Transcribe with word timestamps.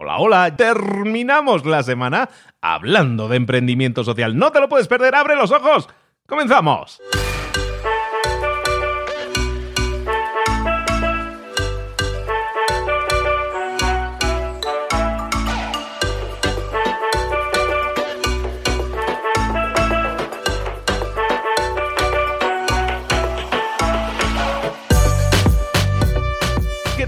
Hola, 0.00 0.18
hola, 0.18 0.56
terminamos 0.56 1.66
la 1.66 1.82
semana 1.82 2.30
hablando 2.60 3.26
de 3.26 3.36
emprendimiento 3.36 4.04
social. 4.04 4.38
No 4.38 4.52
te 4.52 4.60
lo 4.60 4.68
puedes 4.68 4.86
perder, 4.86 5.16
abre 5.16 5.34
los 5.34 5.50
ojos. 5.50 5.88
¡Comenzamos! 6.24 7.00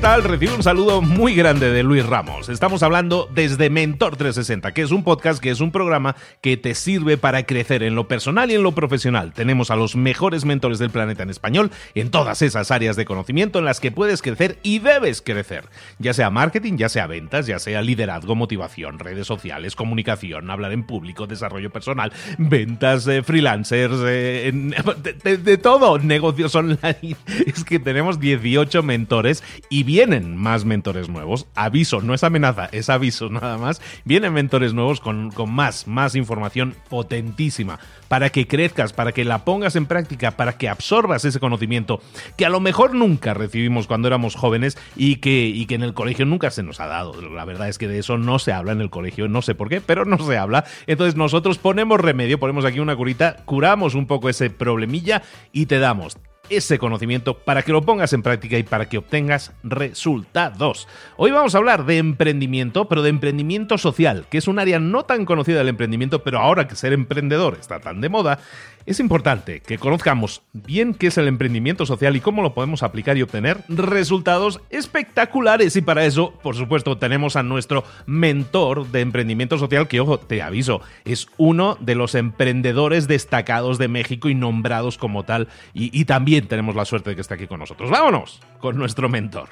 Tal? 0.00 0.24
Recibo 0.24 0.54
un 0.54 0.62
saludo 0.62 1.02
muy 1.02 1.34
grande 1.34 1.70
de 1.70 1.82
Luis 1.82 2.06
Ramos. 2.06 2.48
Estamos 2.48 2.82
hablando 2.82 3.28
desde 3.34 3.68
Mentor 3.68 4.16
360, 4.16 4.72
que 4.72 4.80
es 4.80 4.92
un 4.92 5.04
podcast, 5.04 5.42
que 5.42 5.50
es 5.50 5.60
un 5.60 5.72
programa 5.72 6.16
que 6.40 6.56
te 6.56 6.74
sirve 6.74 7.18
para 7.18 7.42
crecer 7.42 7.82
en 7.82 7.94
lo 7.94 8.08
personal 8.08 8.50
y 8.50 8.54
en 8.54 8.62
lo 8.62 8.72
profesional. 8.72 9.32
Tenemos 9.34 9.70
a 9.70 9.76
los 9.76 9.96
mejores 9.96 10.46
mentores 10.46 10.78
del 10.78 10.88
planeta 10.88 11.22
en 11.22 11.28
español 11.28 11.70
en 11.94 12.10
todas 12.10 12.40
esas 12.40 12.70
áreas 12.70 12.96
de 12.96 13.04
conocimiento 13.04 13.58
en 13.58 13.66
las 13.66 13.78
que 13.78 13.92
puedes 13.92 14.22
crecer 14.22 14.58
y 14.62 14.78
debes 14.78 15.20
crecer. 15.20 15.64
Ya 15.98 16.14
sea 16.14 16.30
marketing, 16.30 16.78
ya 16.78 16.88
sea 16.88 17.06
ventas, 17.06 17.46
ya 17.46 17.58
sea 17.58 17.82
liderazgo, 17.82 18.34
motivación, 18.34 18.98
redes 18.98 19.26
sociales, 19.26 19.76
comunicación, 19.76 20.50
hablar 20.50 20.72
en 20.72 20.84
público, 20.84 21.26
desarrollo 21.26 21.70
personal, 21.70 22.10
ventas, 22.38 23.06
eh, 23.06 23.22
freelancers, 23.22 23.96
eh, 24.06 24.50
de, 25.24 25.36
de 25.36 25.58
todo, 25.58 25.98
negocios 25.98 26.54
online. 26.54 26.80
Es 27.46 27.64
que 27.64 27.78
tenemos 27.78 28.20
18 28.20 28.82
mentores 28.82 29.42
y 29.68 29.89
vienen 29.90 30.36
más 30.36 30.64
mentores 30.64 31.08
nuevos. 31.08 31.48
Aviso, 31.56 32.00
no 32.00 32.14
es 32.14 32.22
amenaza, 32.22 32.68
es 32.70 32.88
aviso 32.88 33.28
nada 33.28 33.58
más. 33.58 33.82
Vienen 34.04 34.32
mentores 34.32 34.72
nuevos 34.72 35.00
con, 35.00 35.32
con 35.32 35.50
más, 35.52 35.88
más 35.88 36.14
información 36.14 36.76
potentísima 36.88 37.80
para 38.06 38.30
que 38.30 38.46
crezcas, 38.46 38.92
para 38.92 39.10
que 39.10 39.24
la 39.24 39.44
pongas 39.44 39.74
en 39.74 39.86
práctica, 39.86 40.36
para 40.36 40.52
que 40.52 40.68
absorbas 40.68 41.24
ese 41.24 41.40
conocimiento 41.40 42.00
que 42.36 42.46
a 42.46 42.50
lo 42.50 42.60
mejor 42.60 42.94
nunca 42.94 43.34
recibimos 43.34 43.88
cuando 43.88 44.06
éramos 44.06 44.36
jóvenes 44.36 44.78
y 44.94 45.16
que, 45.16 45.46
y 45.46 45.66
que 45.66 45.74
en 45.74 45.82
el 45.82 45.92
colegio 45.92 46.24
nunca 46.24 46.52
se 46.52 46.62
nos 46.62 46.78
ha 46.78 46.86
dado. 46.86 47.20
La 47.22 47.44
verdad 47.44 47.68
es 47.68 47.76
que 47.76 47.88
de 47.88 47.98
eso 47.98 48.16
no 48.16 48.38
se 48.38 48.52
habla 48.52 48.70
en 48.70 48.80
el 48.80 48.90
colegio, 48.90 49.26
no 49.26 49.42
sé 49.42 49.56
por 49.56 49.68
qué, 49.68 49.80
pero 49.80 50.04
no 50.04 50.18
se 50.18 50.38
habla. 50.38 50.66
Entonces 50.86 51.16
nosotros 51.16 51.58
ponemos 51.58 52.00
remedio, 52.00 52.38
ponemos 52.38 52.64
aquí 52.64 52.78
una 52.78 52.94
curita, 52.94 53.38
curamos 53.44 53.96
un 53.96 54.06
poco 54.06 54.28
ese 54.28 54.50
problemilla 54.50 55.22
y 55.50 55.66
te 55.66 55.80
damos 55.80 56.16
ese 56.50 56.78
conocimiento 56.78 57.38
para 57.38 57.62
que 57.62 57.72
lo 57.72 57.82
pongas 57.82 58.12
en 58.12 58.22
práctica 58.22 58.58
y 58.58 58.62
para 58.62 58.88
que 58.88 58.98
obtengas 58.98 59.52
resultados. 59.62 60.88
Hoy 61.16 61.30
vamos 61.30 61.54
a 61.54 61.58
hablar 61.58 61.86
de 61.86 61.98
emprendimiento, 61.98 62.88
pero 62.88 63.02
de 63.02 63.10
emprendimiento 63.10 63.78
social, 63.78 64.26
que 64.28 64.38
es 64.38 64.48
un 64.48 64.58
área 64.58 64.78
no 64.78 65.04
tan 65.04 65.24
conocida 65.24 65.58
del 65.58 65.68
emprendimiento, 65.68 66.22
pero 66.22 66.40
ahora 66.40 66.68
que 66.68 66.74
ser 66.74 66.92
emprendedor 66.92 67.56
está 67.58 67.80
tan 67.80 68.00
de 68.00 68.08
moda, 68.08 68.40
es 68.86 69.00
importante 69.00 69.60
que 69.60 69.78
conozcamos 69.78 70.42
bien 70.52 70.94
qué 70.94 71.08
es 71.08 71.18
el 71.18 71.28
emprendimiento 71.28 71.86
social 71.86 72.16
y 72.16 72.20
cómo 72.20 72.42
lo 72.42 72.54
podemos 72.54 72.82
aplicar 72.82 73.16
y 73.16 73.22
obtener 73.22 73.58
resultados 73.68 74.60
espectaculares. 74.70 75.76
Y 75.76 75.82
para 75.82 76.04
eso, 76.04 76.32
por 76.42 76.56
supuesto, 76.56 76.98
tenemos 76.98 77.36
a 77.36 77.42
nuestro 77.42 77.84
mentor 78.06 78.86
de 78.88 79.00
emprendimiento 79.00 79.58
social, 79.58 79.88
que, 79.88 80.00
ojo, 80.00 80.18
te 80.18 80.42
aviso, 80.42 80.80
es 81.04 81.28
uno 81.36 81.76
de 81.80 81.94
los 81.94 82.14
emprendedores 82.14 83.08
destacados 83.08 83.78
de 83.78 83.88
México 83.88 84.28
y 84.28 84.34
nombrados 84.34 84.98
como 84.98 85.24
tal. 85.24 85.48
Y, 85.74 86.04
también 86.04 86.48
tenemos 86.48 86.74
la 86.74 86.84
suerte 86.84 87.10
de 87.10 87.16
que 87.16 87.22
esté 87.22 87.34
aquí 87.34 87.46
con 87.46 87.60
nosotros. 87.60 87.90
Vámonos 87.90 88.40
con 88.58 88.76
nuestro 88.76 89.08
mentor. 89.08 89.50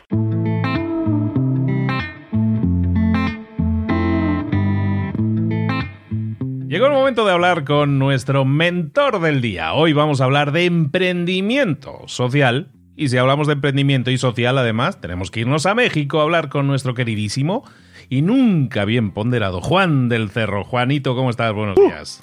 Llegó 6.79 6.87
el 6.87 6.93
momento 6.93 7.27
de 7.27 7.33
hablar 7.33 7.65
con 7.65 7.99
nuestro 7.99 8.45
mentor 8.45 9.21
del 9.21 9.41
día. 9.41 9.73
Hoy 9.73 9.93
vamos 9.93 10.21
a 10.21 10.25
hablar 10.27 10.53
de 10.53 10.65
emprendimiento 10.65 12.03
social. 12.07 12.69
Y 12.95 13.09
si 13.09 13.19
hablamos 13.19 13.49
de 13.49 13.55
emprendimiento 13.55 14.13
y 14.13 14.17
social, 14.17 14.57
además, 14.57 15.01
tenemos 15.01 15.33
que 15.33 15.41
irnos 15.41 15.67
a 15.67 15.75
México 15.75 16.21
a 16.21 16.23
hablar 16.23 16.49
con 16.49 16.69
nuestro 16.69 16.95
queridísimo 16.95 17.69
y 18.09 18.23
nunca 18.23 18.85
bien 18.85 19.11
ponderado 19.11 19.61
Juan 19.61 20.09
del 20.09 20.31
Cerro. 20.31 20.63
Juanito, 20.63 21.17
¿cómo 21.17 21.31
estás? 21.31 21.53
Buenos 21.53 21.77
uh. 21.79 21.83
días. 21.83 22.23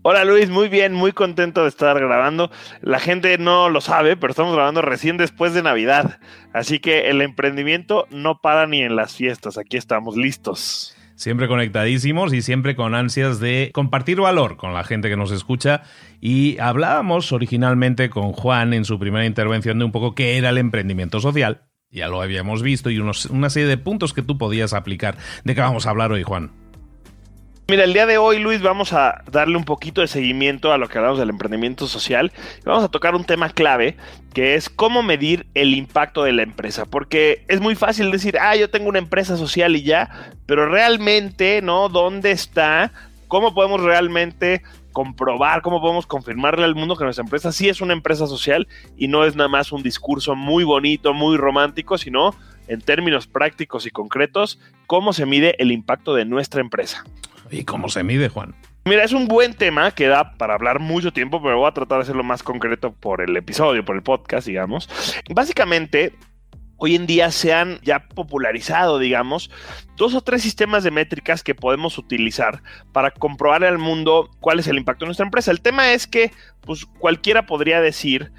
Hola 0.00 0.24
Luis, 0.24 0.48
muy 0.48 0.70
bien, 0.70 0.94
muy 0.94 1.12
contento 1.12 1.64
de 1.64 1.68
estar 1.68 1.94
grabando. 2.00 2.50
La 2.80 3.00
gente 3.00 3.36
no 3.36 3.68
lo 3.68 3.82
sabe, 3.82 4.16
pero 4.16 4.30
estamos 4.30 4.54
grabando 4.54 4.80
recién 4.80 5.18
después 5.18 5.52
de 5.52 5.62
Navidad. 5.62 6.20
Así 6.54 6.78
que 6.78 7.10
el 7.10 7.20
emprendimiento 7.20 8.06
no 8.08 8.40
para 8.40 8.66
ni 8.66 8.80
en 8.80 8.96
las 8.96 9.14
fiestas. 9.14 9.58
Aquí 9.58 9.76
estamos 9.76 10.16
listos 10.16 10.96
siempre 11.16 11.48
conectadísimos 11.48 12.32
y 12.32 12.42
siempre 12.42 12.76
con 12.76 12.94
ansias 12.94 13.40
de 13.40 13.70
compartir 13.72 14.20
valor 14.20 14.56
con 14.56 14.74
la 14.74 14.84
gente 14.84 15.08
que 15.08 15.16
nos 15.16 15.30
escucha. 15.30 15.82
Y 16.20 16.58
hablábamos 16.58 17.32
originalmente 17.32 18.10
con 18.10 18.32
Juan 18.32 18.74
en 18.74 18.84
su 18.84 18.98
primera 18.98 19.26
intervención 19.26 19.78
de 19.78 19.84
un 19.84 19.92
poco 19.92 20.14
qué 20.14 20.36
era 20.36 20.50
el 20.50 20.58
emprendimiento 20.58 21.20
social. 21.20 21.62
Ya 21.90 22.08
lo 22.08 22.20
habíamos 22.20 22.62
visto 22.62 22.90
y 22.90 22.98
unos, 22.98 23.26
una 23.26 23.50
serie 23.50 23.68
de 23.68 23.78
puntos 23.78 24.12
que 24.12 24.22
tú 24.22 24.36
podías 24.36 24.72
aplicar. 24.72 25.16
¿De 25.44 25.54
qué 25.54 25.60
vamos 25.60 25.86
a 25.86 25.90
hablar 25.90 26.10
hoy, 26.10 26.24
Juan? 26.24 26.63
Mira, 27.66 27.84
el 27.84 27.94
día 27.94 28.04
de 28.04 28.18
hoy, 28.18 28.40
Luis, 28.40 28.60
vamos 28.60 28.92
a 28.92 29.24
darle 29.32 29.56
un 29.56 29.64
poquito 29.64 30.02
de 30.02 30.06
seguimiento 30.06 30.70
a 30.70 30.76
lo 30.76 30.86
que 30.86 30.98
hablamos 30.98 31.18
del 31.18 31.30
emprendimiento 31.30 31.86
social. 31.86 32.30
vamos 32.62 32.84
a 32.84 32.90
tocar 32.90 33.14
un 33.14 33.24
tema 33.24 33.48
clave, 33.48 33.96
que 34.34 34.54
es 34.54 34.68
cómo 34.68 35.02
medir 35.02 35.46
el 35.54 35.74
impacto 35.74 36.24
de 36.24 36.34
la 36.34 36.42
empresa. 36.42 36.84
Porque 36.84 37.42
es 37.48 37.62
muy 37.62 37.74
fácil 37.74 38.10
decir, 38.10 38.36
ah, 38.38 38.54
yo 38.54 38.68
tengo 38.68 38.90
una 38.90 38.98
empresa 38.98 39.38
social 39.38 39.76
y 39.76 39.82
ya, 39.82 40.10
pero 40.44 40.68
realmente, 40.68 41.62
¿no? 41.62 41.88
¿Dónde 41.88 42.32
está? 42.32 42.92
¿Cómo 43.28 43.54
podemos 43.54 43.80
realmente 43.80 44.60
comprobar, 44.92 45.62
cómo 45.62 45.80
podemos 45.80 46.06
confirmarle 46.06 46.66
al 46.66 46.74
mundo 46.74 46.96
que 46.96 47.04
nuestra 47.04 47.24
empresa 47.24 47.50
sí 47.50 47.70
es 47.70 47.80
una 47.80 47.94
empresa 47.94 48.26
social 48.26 48.68
y 48.98 49.08
no 49.08 49.24
es 49.24 49.36
nada 49.36 49.48
más 49.48 49.72
un 49.72 49.82
discurso 49.82 50.36
muy 50.36 50.64
bonito, 50.64 51.14
muy 51.14 51.38
romántico, 51.38 51.96
sino 51.96 52.36
en 52.68 52.82
términos 52.82 53.26
prácticos 53.26 53.86
y 53.86 53.90
concretos, 53.90 54.60
cómo 54.86 55.14
se 55.14 55.24
mide 55.24 55.56
el 55.58 55.72
impacto 55.72 56.14
de 56.14 56.26
nuestra 56.26 56.60
empresa. 56.60 57.04
¿Y 57.50 57.64
cómo 57.64 57.88
se 57.88 58.02
mide, 58.02 58.28
Juan? 58.28 58.54
Mira, 58.86 59.02
es 59.02 59.12
un 59.12 59.28
buen 59.28 59.54
tema 59.54 59.92
que 59.92 60.08
da 60.08 60.36
para 60.36 60.54
hablar 60.54 60.78
mucho 60.78 61.12
tiempo, 61.12 61.42
pero 61.42 61.58
voy 61.58 61.68
a 61.68 61.72
tratar 61.72 61.98
de 61.98 62.02
hacerlo 62.02 62.22
más 62.22 62.42
concreto 62.42 62.92
por 62.92 63.22
el 63.22 63.34
episodio, 63.36 63.84
por 63.84 63.96
el 63.96 64.02
podcast, 64.02 64.46
digamos. 64.46 64.90
Básicamente, 65.30 66.12
hoy 66.76 66.94
en 66.94 67.06
día 67.06 67.30
se 67.30 67.54
han 67.54 67.80
ya 67.80 68.08
popularizado, 68.08 68.98
digamos, 68.98 69.50
dos 69.96 70.14
o 70.14 70.20
tres 70.20 70.42
sistemas 70.42 70.84
de 70.84 70.90
métricas 70.90 71.42
que 71.42 71.54
podemos 71.54 71.96
utilizar 71.96 72.62
para 72.92 73.10
comprobar 73.10 73.64
al 73.64 73.78
mundo 73.78 74.28
cuál 74.40 74.58
es 74.58 74.66
el 74.66 74.76
impacto 74.76 75.06
de 75.06 75.08
nuestra 75.08 75.24
empresa. 75.24 75.50
El 75.50 75.62
tema 75.62 75.92
es 75.92 76.06
que, 76.06 76.30
pues, 76.60 76.84
cualquiera 76.84 77.46
podría 77.46 77.80
decir, 77.80 78.32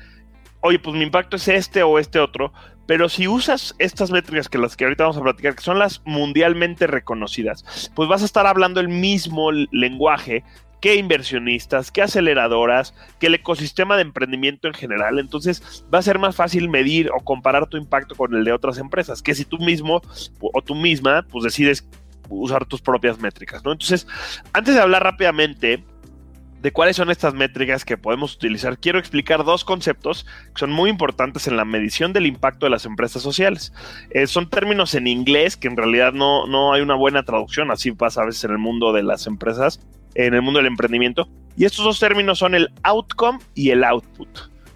oye, 0.66 0.80
pues 0.80 0.96
mi 0.96 1.03
impacto 1.03 1.36
es 1.36 1.48
este 1.48 1.84
o 1.84 2.00
este 2.00 2.20
otro, 2.20 2.52
pero 2.88 3.08
si 3.08 3.28
usas 3.28 3.76
estas 3.80 4.12
métricas 4.12 4.50
que 4.50 4.58
las 4.58 4.76
que 4.76 4.84
ahorita 4.84 5.03
vamos 5.03 5.18
a 5.18 5.22
platicar, 5.22 5.56
que 5.56 5.64
son 5.64 5.80
las 5.80 6.02
mundialmente 6.06 6.88
reconocidas, 6.88 7.92
pues 7.96 8.09
vas 8.09 8.22
a 8.22 8.26
estar 8.26 8.48
hablando 8.48 8.80
el 8.80 8.90
mismo 8.90 9.52
lenguaje 9.52 10.44
que 10.81 10.96
inversionistas, 10.96 11.92
que 11.92 12.02
aceleradoras, 12.02 12.94
que 13.20 13.28
el 13.28 13.36
ecosistema 13.36 13.96
de 13.96 14.03
emprendimiento 14.03 14.68
en 14.68 14.74
general. 14.74 15.20
Entonces 15.20 15.86
va 15.92 16.00
a 16.00 16.03
ser 16.03 16.20
más 16.20 16.36
fácil 16.36 16.70
medir 16.70 17.09
o 17.12 17.24
comparar 17.24 17.68
tu 17.68 17.78
impacto 17.78 18.16
con 18.16 18.36
el 18.36 18.44
de 18.44 18.52
otras 18.52 18.78
empresas, 18.78 19.22
que 19.22 19.34
si 19.34 19.46
tú 19.46 19.58
mismo 19.58 20.02
o 20.40 20.62
tú 20.62 20.76
misma 20.76 21.26
pues 21.32 21.44
decides 21.44 21.88
usar 22.30 22.66
tus 22.66 22.82
propias 22.82 23.20
métricas, 23.20 23.64
¿no? 23.64 23.72
Entonces, 23.72 24.08
antes 24.53 24.76
de 24.76 24.82
hablar 24.82 25.03
rápidamente 25.03 25.84
de 26.66 26.72
cuáles 26.72 26.96
son 26.96 27.12
estas 27.12 27.36
métricas 27.36 27.86
que 27.86 27.96
podemos 27.96 28.34
utilizar, 28.34 28.80
quiero 28.80 28.98
explicar 28.98 29.44
dos 29.44 29.64
conceptos 29.64 30.26
que 30.52 30.62
son 30.62 30.72
muy 30.72 30.90
importantes 30.90 31.46
en 31.48 31.58
la 31.58 31.64
medición 31.64 32.12
del 32.12 32.26
impacto 32.26 32.66
de 32.66 32.72
las 32.72 32.88
empresas 32.88 33.22
sociales. 33.22 33.72
Eh, 34.09 34.26
son 34.26 34.50
términos 34.50 34.96
en 34.96 35.06
inglés 35.06 35.58
que 35.58 35.68
en 35.68 35.78
realidad 35.78 36.12
no, 36.12 36.48
no 36.48 36.74
hay 36.74 36.81
una 36.81 36.96
buena 36.96 37.22
traducción, 37.22 37.70
así 37.70 37.91
pasa 37.91 38.23
a 38.23 38.26
veces 38.26 38.46
en 38.46 38.52
el 38.53 38.58
mundo 38.58 38.94
de 38.94 39.03
las 39.03 39.28
empresas, 39.28 39.79
en 40.16 40.34
el 40.34 40.41
mundo 40.41 40.58
del 40.58 40.66
emprendimiento. 40.66 41.29
Y 41.56 41.66
estos 41.66 41.85
dos 41.85 42.00
términos 42.00 42.40
son 42.40 42.56
el 42.56 42.72
outcome 42.82 43.38
y 43.53 43.70
el 43.70 43.84
output. 43.84 44.28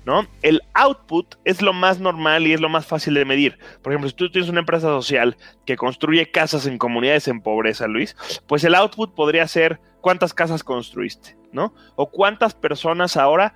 ¿No? 0.05 0.27
El 0.43 0.61
output 0.75 1.37
es 1.43 1.63
lo 1.63 1.73
más 1.73 1.99
normal 1.99 2.45
y 2.45 2.53
es 2.53 2.61
lo 2.61 2.69
más 2.69 2.85
fácil 2.85 3.15
de 3.15 3.25
medir. 3.25 3.57
Por 3.81 3.93
ejemplo, 3.93 4.09
si 4.09 4.15
tú 4.15 4.29
tienes 4.29 4.49
una 4.49 4.59
empresa 4.59 4.87
social 4.87 5.37
que 5.65 5.75
construye 5.75 6.29
casas 6.29 6.67
en 6.67 6.77
comunidades 6.77 7.27
en 7.27 7.41
pobreza, 7.41 7.87
Luis, 7.87 8.15
pues 8.47 8.63
el 8.63 8.75
output 8.75 9.13
podría 9.15 9.47
ser 9.47 9.79
cuántas 10.01 10.33
casas 10.33 10.63
construiste, 10.63 11.37
¿no? 11.51 11.73
O 11.95 12.09
cuántas 12.09 12.53
personas 12.53 13.17
ahora 13.17 13.53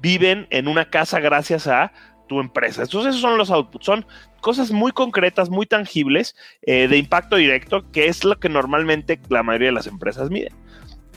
viven 0.00 0.46
en 0.50 0.68
una 0.68 0.90
casa 0.90 1.20
gracias 1.20 1.66
a 1.66 1.92
tu 2.28 2.40
empresa. 2.40 2.82
Entonces 2.82 3.10
esos 3.10 3.22
son 3.22 3.38
los 3.38 3.50
outputs, 3.50 3.86
son 3.86 4.06
cosas 4.40 4.70
muy 4.70 4.92
concretas, 4.92 5.48
muy 5.48 5.66
tangibles, 5.66 6.34
eh, 6.62 6.88
de 6.88 6.98
impacto 6.98 7.36
directo, 7.36 7.90
que 7.92 8.06
es 8.06 8.24
lo 8.24 8.38
que 8.38 8.48
normalmente 8.48 9.20
la 9.28 9.42
mayoría 9.42 9.68
de 9.68 9.74
las 9.74 9.86
empresas 9.86 10.30
miden. 10.30 10.52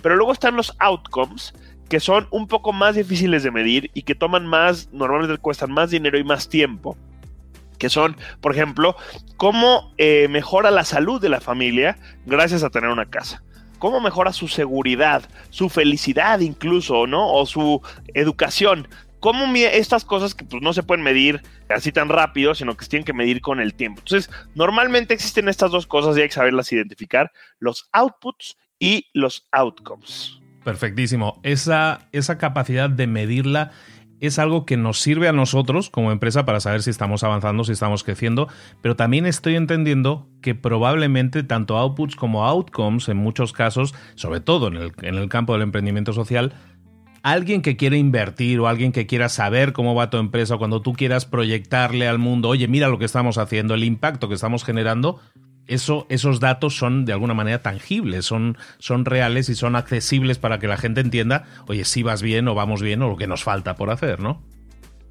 Pero 0.02 0.16
luego 0.16 0.32
están 0.32 0.56
los 0.56 0.76
outcomes, 0.80 1.54
que 1.90 2.00
son 2.00 2.28
un 2.32 2.48
poco 2.48 2.72
más 2.72 2.96
difíciles 2.96 3.44
de 3.44 3.52
medir 3.52 3.90
y 3.94 4.04
que 4.04 4.16
toman 4.16 4.46
más, 4.46 4.90
normalmente 4.92 5.38
cuestan 5.38 5.72
más 5.72 5.90
dinero 5.90 6.18
y 6.18 6.24
más 6.24 6.48
tiempo. 6.50 6.98
que 7.80 7.90
son, 7.90 8.18
por 8.42 8.52
ejemplo, 8.52 8.98
cómo 9.38 9.94
eh, 9.98 10.28
mejora 10.28 10.70
la 10.70 10.84
salud 10.84 11.22
de 11.22 11.30
la 11.30 11.40
familia 11.40 11.98
gracias 12.26 12.62
a 12.62 12.70
tener 12.70 12.90
una 12.90 13.06
casa. 13.06 13.42
Cómo 13.80 14.00
mejora 14.00 14.34
su 14.34 14.48
seguridad, 14.48 15.24
su 15.50 15.70
felicidad 15.70 16.40
incluso, 16.40 17.08
¿no? 17.08 17.34
O 17.34 17.46
su 17.46 17.82
educación. 18.14 18.88
Cómo 19.20 19.54
estas 19.56 20.06
cosas 20.06 20.34
que 20.34 20.46
pues, 20.46 20.62
no 20.62 20.72
se 20.72 20.84
pueden 20.84 21.04
medir 21.04 21.42
así 21.70 21.92
tan 21.92 22.08
rápido, 22.08 22.56
sino 22.56 22.78
que 22.78 22.86
se 22.86 22.92
tienen 22.92 23.06
que 23.06 23.14
medir 23.14 23.42
con 23.42 23.60
el 23.60 23.74
tiempo. 23.74 24.02
Entonces, 24.02 24.30
normalmente 24.56 25.14
existen 25.14 25.50
estas 25.50 25.72
dos 25.72 25.88
cosas 25.88 26.18
y 26.18 26.22
hay 26.22 26.28
que 26.28 26.36
saberlas 26.36 26.72
identificar, 26.72 27.32
los 27.60 27.90
outputs 27.92 28.58
y 28.80 29.08
los 29.14 29.48
outcomes. 29.52 30.40
Perfectísimo. 30.64 31.40
Esa, 31.44 32.08
esa 32.12 32.38
capacidad 32.38 32.90
de 32.90 33.08
medirla 33.08 33.72
es 34.20 34.40
algo 34.40 34.66
que 34.66 34.78
nos 34.78 35.00
sirve 35.00 35.28
a 35.28 35.34
nosotros 35.34 35.90
como 35.90 36.12
empresa 36.12 36.46
para 36.46 36.60
saber 36.60 36.82
si 36.82 36.90
estamos 36.90 37.24
avanzando, 37.24 37.64
si 37.64 37.72
estamos 37.72 38.04
creciendo, 38.04 38.48
pero 38.82 38.96
también 38.96 39.26
estoy 39.26 39.56
entendiendo 39.56 40.28
que 40.42 40.56
probablemente 40.56 41.44
tanto 41.44 41.78
outputs 41.78 42.16
como 42.16 42.46
outcomes 42.46 43.10
en 43.10 43.18
muchos 43.18 43.54
casos, 43.54 43.96
sobre 44.16 44.40
todo 44.40 44.68
en 44.68 44.76
el, 44.76 44.92
en 45.02 45.16
el 45.16 45.30
campo 45.30 45.54
del 45.54 45.64
emprendimiento 45.64 46.14
social, 46.14 46.54
alguien 47.24 47.62
que 47.62 47.78
quiere 47.78 47.98
invertir 47.98 48.60
o 48.60 48.68
alguien 48.68 48.92
que 48.92 49.08
quiera 49.08 49.30
saber 49.30 49.74
cómo 49.74 49.96
va 49.96 50.10
tu 50.10 50.18
empresa, 50.18 50.58
cuando 50.58 50.82
tú 50.82 50.94
quieras 50.94 51.26
proyectarle 51.26 52.08
al 52.08 52.20
mundo, 52.20 52.50
oye, 52.50 52.68
mira 52.68 52.88
lo 52.88 53.00
que 53.00 53.06
estamos 53.06 53.38
haciendo, 53.38 53.74
el 53.74 53.84
impacto 53.84 54.28
que 54.28 54.36
estamos 54.36 54.64
generando, 54.64 55.20
eso, 55.70 56.06
esos 56.10 56.40
datos 56.40 56.76
son 56.76 57.06
de 57.06 57.14
alguna 57.14 57.34
manera 57.34 57.62
tangibles, 57.62 58.26
son, 58.26 58.58
son 58.80 59.06
reales 59.06 59.50
y 59.50 59.56
son 59.56 59.76
accesibles 59.76 60.38
para 60.38 60.60
que 60.60 60.68
la 60.68 60.78
gente 60.78 61.02
entienda, 61.02 61.46
oye, 61.68 61.86
si 61.86 62.04
vas 62.04 62.22
bien 62.22 62.48
o 62.48 62.56
vamos 62.56 62.82
bien 62.82 63.02
o 63.02 63.10
lo 63.10 63.18
que 63.18 63.28
nos 63.28 63.44
falta 63.44 63.76
por 63.76 63.90
hacer, 63.90 64.20
¿no? 64.20 64.42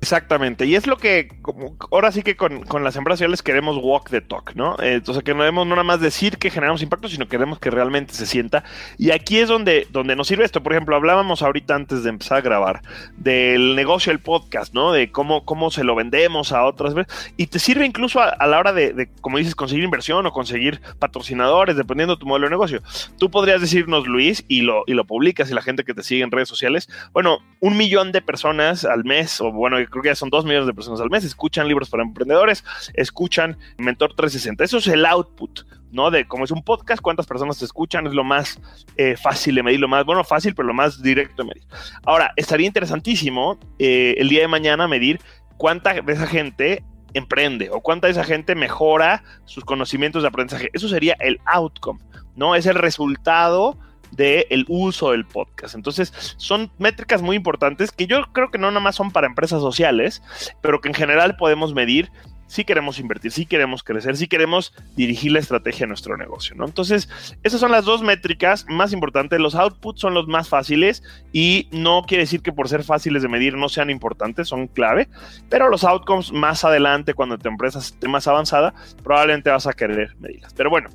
Exactamente, 0.01 0.65
y 0.65 0.77
es 0.77 0.87
lo 0.87 0.97
que 0.97 1.29
como, 1.43 1.77
ahora 1.91 2.13
sí 2.13 2.23
que 2.23 2.37
con, 2.37 2.65
las 2.85 2.95
empresas 2.95 3.19
sociales 3.19 3.43
queremos 3.43 3.79
walk 3.83 4.11
the 4.11 4.21
talk, 4.21 4.55
¿no? 4.55 4.77
Eh, 4.81 4.95
entonces 4.95 5.25
que 5.25 5.35
no 5.35 5.41
debemos 5.41 5.67
nada 5.67 5.83
más 5.83 6.01
decir 6.01 6.39
que 6.39 6.51
generamos 6.51 6.83
impacto, 6.83 7.09
sino 7.09 7.25
que 7.25 7.31
queremos 7.31 7.59
que 7.59 7.71
realmente 7.71 8.15
se 8.15 8.27
sienta. 8.27 8.63
Y 8.97 9.11
aquí 9.11 9.39
es 9.39 9.49
donde, 9.49 9.89
donde 9.91 10.15
nos 10.15 10.29
sirve 10.29 10.45
esto. 10.45 10.63
Por 10.63 10.73
ejemplo, 10.73 10.95
hablábamos 10.95 11.43
ahorita 11.43 11.75
antes 11.75 12.05
de 12.05 12.11
empezar 12.11 12.39
a 12.39 12.41
grabar 12.43 12.83
del 13.17 13.75
negocio 13.75 14.13
del 14.13 14.21
podcast, 14.21 14.73
¿no? 14.73 14.93
De 14.93 15.11
cómo, 15.11 15.45
cómo 15.45 15.71
se 15.71 15.83
lo 15.83 15.95
vendemos 15.95 16.53
a 16.53 16.65
otras 16.65 16.95
veces. 16.95 17.33
Y 17.37 17.49
te 17.49 17.59
sirve 17.59 17.85
incluso 17.85 18.21
a, 18.21 18.47
la 18.47 18.59
hora 18.59 18.73
de, 18.73 19.09
como 19.21 19.39
dices, 19.39 19.55
conseguir 19.55 19.85
inversión 19.85 20.25
o 20.27 20.33
conseguir 20.33 20.81
patrocinadores, 20.99 21.77
dependiendo 21.77 22.15
de 22.15 22.21
tu 22.21 22.27
modelo 22.27 22.47
de 22.47 22.51
negocio. 22.51 22.83
Tú 23.19 23.31
podrías 23.31 23.61
decirnos, 23.61 24.07
Luis, 24.07 24.45
y 24.47 24.61
lo, 24.61 24.85
y 24.87 24.95
lo 24.95 25.07
publicas 25.07 25.51
y 25.51 25.55
la 25.55 25.63
gente 25.63 25.85
que 25.85 25.95
te 25.95 26.03
sigue 26.03 26.23
en 26.23 26.31
redes 26.31 26.49
sociales, 26.49 26.89
bueno, 27.13 27.39
un 27.61 27.77
millón 27.77 28.13
de 28.13 28.23
personas 28.23 28.85
al 28.85 29.05
mes, 29.05 29.41
o 29.41 29.51
bueno, 29.53 29.79
creo 29.91 30.03
que 30.03 30.09
ya 30.09 30.15
son 30.15 30.31
dos 30.31 30.45
millones 30.45 30.67
de 30.67 30.75
personas 30.75 31.01
al 31.01 31.11
mes, 31.11 31.25
escuchan 31.25 31.69
libros 31.69 31.91
para 31.91 32.03
emprendedores, 32.03 32.65
escuchan 32.95 33.57
Mentor 33.79 34.15
360. 34.15 34.65
Eso 34.65 34.79
es 34.79 34.87
el 34.89 35.05
output, 35.07 35.61
¿no? 35.91 36.11
De 36.11 36.27
cómo 36.27 36.45
es 36.45 36.51
un 36.51 36.63
podcast, 36.63 37.03
cuántas 37.03 37.27
personas 37.27 37.59
te 37.59 37.65
escuchan, 37.65 38.07
es 38.07 38.15
lo 38.15 38.25
más 38.25 38.61
eh, 38.97 39.17
fácil 39.17 39.55
de 39.55 39.63
medir, 39.63 39.81
lo 39.81 39.89
más, 39.89 40.05
bueno, 40.05 40.25
fácil, 40.25 40.55
pero 40.55 40.69
lo 40.69 40.75
más 40.75 41.03
directo 41.03 41.43
de 41.43 41.49
medir. 41.49 41.67
Ahora, 42.05 42.33
estaría 42.37 42.67
interesantísimo 42.67 43.59
eh, 43.79 44.15
el 44.19 44.29
día 44.29 44.43
de 44.43 44.49
mañana 44.49 44.89
medir 44.89 45.21
cuánta 45.57 45.95
de 45.95 46.13
esa 46.13 46.27
gente 46.27 46.85
emprende 47.15 47.71
o 47.71 47.81
cuánta 47.81 48.07
de 48.07 48.13
esa 48.13 48.25
gente 48.25 48.55
mejora 48.55 49.23
sus 49.45 49.65
conocimientos 49.65 50.23
de 50.23 50.29
aprendizaje. 50.29 50.71
Eso 50.73 50.89
sería 50.89 51.17
el 51.21 51.41
outcome, 51.47 52.01
¿no? 52.37 52.55
Es 52.55 52.67
el 52.67 52.75
resultado 52.75 53.79
del 54.13 54.65
uso 54.69 55.13
del 55.13 55.25
podcast. 55.25 55.75
Entonces, 55.75 56.13
son 56.37 56.71
métricas 56.79 57.23
muy 57.23 57.37
importantes 57.37 57.93
que 57.93 58.07
yo 58.07 58.23
creo 58.33 58.51
que 58.51 58.59
no 58.59 58.71
nada 58.71 58.81
más 58.81 58.97
son 58.97 59.11
para 59.11 59.27
empresas 59.27 59.61
sociales, 59.61 60.23
pero 60.61 60.81
que 60.81 60.89
en 60.89 60.95
general 60.95 61.37
podemos 61.37 61.75
medir 61.75 62.11
si 62.49 62.65
queremos 62.65 62.99
invertir, 62.99 63.31
si 63.31 63.47
queremos 63.47 63.85
crecer, 63.85 64.17
si 64.17 64.27
queremos 64.27 64.75
dirigir 64.97 65.33
la 65.33 65.39
estrategia 65.39 65.81
de 65.81 65.89
nuestro 65.89 66.17
negocio, 66.17 66.57
¿no? 66.57 66.65
Entonces, 66.65 67.09
esas 67.43 67.61
son 67.61 67.71
las 67.71 67.85
dos 67.85 68.03
métricas 68.03 68.65
más 68.69 68.93
importantes. 68.93 69.39
Los 69.39 69.55
outputs 69.55 70.01
son 70.01 70.15
los 70.15 70.27
más 70.27 70.49
fáciles 70.49 71.03
y 71.33 71.69
no 71.71 72.03
quiere 72.09 72.25
decir 72.25 72.43
que 72.43 72.53
por 72.53 72.69
ser 72.69 72.83
fáciles 72.83 73.23
de 73.23 73.29
medir 73.29 73.55
no 73.55 73.69
sean 73.69 73.91
importantes, 73.91 74.49
son 74.49 74.67
clave, 74.67 75.09
pero 75.49 75.69
los 75.69 75.85
outcomes 75.85 76.33
más 76.33 76.65
adelante, 76.65 77.15
cuando 77.15 77.39
tu 77.39 77.49
empresa 77.49 77.79
esté 77.79 78.09
más 78.09 78.27
avanzada, 78.27 78.75
probablemente 79.05 79.51
vas 79.51 79.67
a 79.67 79.75
querer 79.75 80.17
medirlas. 80.19 80.55
Pero 80.55 80.71
bueno, 80.71 80.89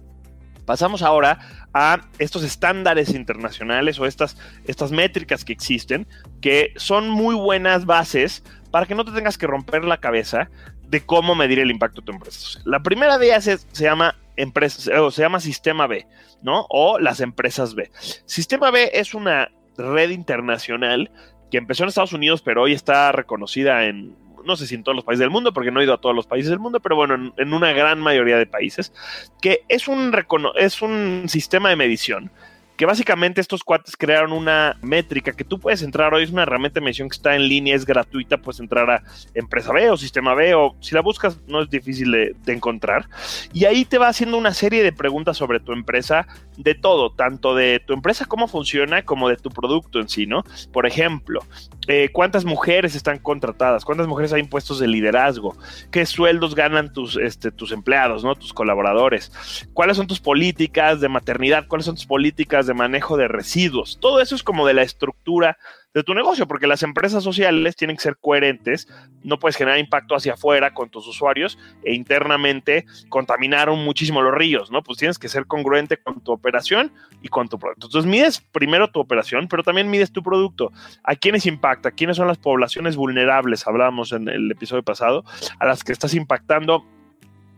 Pasamos 0.65 1.01
ahora 1.01 1.39
a 1.74 2.01
estos 2.19 2.44
estándares 2.44 3.13
internacionales 3.13 4.00
o 4.00 4.06
estas, 4.06 4.38
estas 4.65 4.92
métricas 4.92 5.44
que 5.44 5.54
existen, 5.54 6.07
que 6.42 6.74
son 6.77 7.10
muy 7.10 7.36
buenas 7.36 7.86
bases 7.86 8.44
para 8.71 8.86
que 8.86 8.95
no 8.95 9.06
te 9.06 9.12
tengas 9.12 9.38
que 9.38 9.48
romper 9.48 9.83
la 9.83 9.98
cabeza 10.00 10.50
de 10.88 11.06
cómo 11.06 11.36
medir 11.36 11.60
el 11.60 11.71
impacto 11.71 12.01
de 12.01 12.06
tu 12.06 12.12
empresa. 12.12 12.60
La 12.65 12.81
primera 12.81 13.18
de 13.18 13.27
ellas 13.27 13.68
se 13.71 13.83
llama 13.83 14.15
empresa, 14.36 15.01
o 15.01 15.12
se 15.12 15.21
llama 15.21 15.39
Sistema 15.39 15.88
B, 15.88 16.07
¿no? 16.42 16.66
O 16.69 17.00
las 17.00 17.19
empresas 17.19 17.75
B. 17.75 17.92
Sistema 18.25 18.71
B 18.71 18.92
es 18.94 19.13
una 19.13 19.50
red 19.77 20.12
internacional 20.12 21.12
que 21.51 21.57
empezó 21.57 21.83
en 21.83 21.89
Estados 21.89 22.13
Unidos, 22.13 22.42
pero 22.42 22.63
hoy 22.63 22.74
está 22.74 23.12
reconocida 23.12 23.86
en 23.86 24.16
no 24.45 24.56
sé 24.56 24.68
si 24.68 24.75
en 24.75 24.84
todos 24.84 24.95
los 24.95 25.06
países 25.06 25.19
del 25.19 25.30
mundo, 25.30 25.54
porque 25.54 25.72
no 25.72 25.80
he 25.80 25.84
ido 25.84 25.94
a 25.94 26.01
todos 26.01 26.16
los 26.16 26.28
países 26.28 26.50
del 26.50 26.60
mundo, 26.60 26.80
pero 26.80 26.95
bueno, 26.95 27.34
en, 27.38 27.54
una 27.54 27.74
gran 27.74 28.00
mayoría 28.00 28.38
de 28.38 28.45
países, 28.45 28.94
que 29.42 29.63
es 29.68 29.88
un, 29.88 30.13
es 30.56 30.81
un 30.81 31.25
sistema 31.28 31.69
de 31.69 31.75
medición 31.75 32.31
que 32.75 32.85
básicamente 32.85 33.39
estos 33.39 33.63
cuates 33.63 33.95
crearon 33.95 34.31
una 34.31 34.77
métrica 34.81 35.31
que 35.31 35.43
tú 35.43 35.59
puedes 35.59 35.81
entrar 35.83 36.13
hoy, 36.13 36.23
es 36.23 36.31
una 36.31 36.43
herramienta 36.43 36.79
de 36.79 36.85
medición 36.85 37.09
que 37.09 37.15
está 37.15 37.35
en 37.35 37.47
línea, 37.47 37.75
es 37.75 37.85
gratuita, 37.85 38.37
puedes 38.37 38.59
entrar 38.59 38.89
a 38.89 39.03
empresa 39.33 39.71
B 39.71 39.89
o 39.89 39.97
sistema 39.97 40.33
B 40.33 40.55
o 40.55 40.75
si 40.79 40.95
la 40.95 41.01
buscas 41.01 41.39
no 41.47 41.61
es 41.61 41.69
difícil 41.69 42.11
de, 42.11 42.53
encontrar. 42.53 43.07
Y 43.51 43.65
ahí 43.65 43.85
te 43.85 43.97
va 43.97 44.07
haciendo 44.07 44.37
una 44.37 44.53
serie 44.53 44.83
de 44.83 44.91
preguntas 44.91 45.37
sobre 45.37 45.59
tu 45.59 45.73
empresa, 45.73 46.27
de 46.57 46.75
todo, 46.75 47.11
tanto 47.11 47.55
de 47.55 47.79
tu 47.79 47.93
empresa, 47.93 48.25
cómo 48.25 48.47
funciona, 48.47 49.03
como 49.03 49.27
de 49.27 49.37
tu 49.37 49.49
producto 49.49 49.99
en 49.99 50.07
sí, 50.07 50.27
¿no? 50.27 50.43
Por 50.71 50.85
ejemplo, 50.85 51.41
eh, 51.87 52.09
cuántas 52.11 52.45
mujeres 52.45 52.95
están 52.95 53.17
contratadas, 53.19 53.85
cuántas 53.85 54.07
mujeres 54.07 54.33
hay 54.33 54.41
en 54.41 54.49
puestos 54.49 54.79
de 54.79 54.87
liderazgo, 54.87 55.57
qué 55.91 56.05
sueldos 56.05 56.55
ganan 56.55 56.93
tus, 56.93 57.17
este, 57.17 57.51
tus 57.51 57.71
empleados, 57.71 58.23
¿no? 58.23 58.35
Tus 58.35 58.53
colaboradores, 58.53 59.31
cuáles 59.73 59.97
son 59.97 60.07
tus 60.07 60.19
políticas 60.19 61.01
de 61.01 61.09
maternidad, 61.09 61.67
cuáles 61.67 61.85
son 61.85 61.95
tus 61.95 62.05
políticas 62.05 62.62
de 62.68 62.74
manejo 62.74 63.18
de 63.18 63.27
residuos. 63.27 63.98
Todo 64.00 64.21
eso 64.21 64.36
es 64.36 64.44
como 64.44 64.65
de 64.68 64.74
la 64.74 64.83
estructura 64.83 65.57
de 65.94 66.04
tu 66.04 66.13
negocio, 66.13 66.48
porque 66.48 66.65
las 66.65 66.81
empresas 66.81 67.24
sociales 67.24 67.75
tienen 67.75 67.98
que 67.98 68.01
ser 68.01 68.18
coherentes, 68.18 68.88
no 69.24 69.38
puedes 69.38 69.56
generar 69.56 69.77
impacto 69.77 70.15
hacia 70.15 70.33
afuera 70.33 70.74
con 70.74 70.89
tus 70.89 71.07
usuarios 71.07 71.60
e 71.83 71.94
internamente 71.94 72.86
contaminaron 73.10 73.83
muchísimo 73.86 74.21
los 74.21 74.33
ríos, 74.33 74.71
¿no? 74.71 74.81
Pues 74.81 74.98
tienes 74.98 75.19
que 75.19 75.30
ser 75.30 75.45
congruente 75.45 75.98
con 75.98 76.19
tu 76.21 76.31
operación 76.31 76.92
y 77.21 77.27
con 77.27 77.48
tu 77.48 77.60
producto. 77.60 77.87
Entonces 77.87 78.09
mides 78.09 78.42
primero 78.42 78.90
tu 78.90 78.99
operación, 78.99 79.47
pero 79.47 79.64
también 79.64 79.90
mides 79.90 80.11
tu 80.11 80.23
producto. 80.23 80.71
¿A 81.04 81.16
quiénes 81.16 81.45
impacta? 81.45 81.92
¿Quiénes 81.92 82.18
son 82.18 82.28
las 82.28 82.40
poblaciones 82.40 82.95
vulnerables? 82.95 83.68
Hablábamos 83.68 84.11
en 84.14 84.28
el 84.30 84.52
episodio 84.52 84.83
pasado, 84.83 85.23
a 85.59 85.66
las 85.66 85.83
que 85.83 85.92
estás 85.92 86.16
impactando 86.16 86.83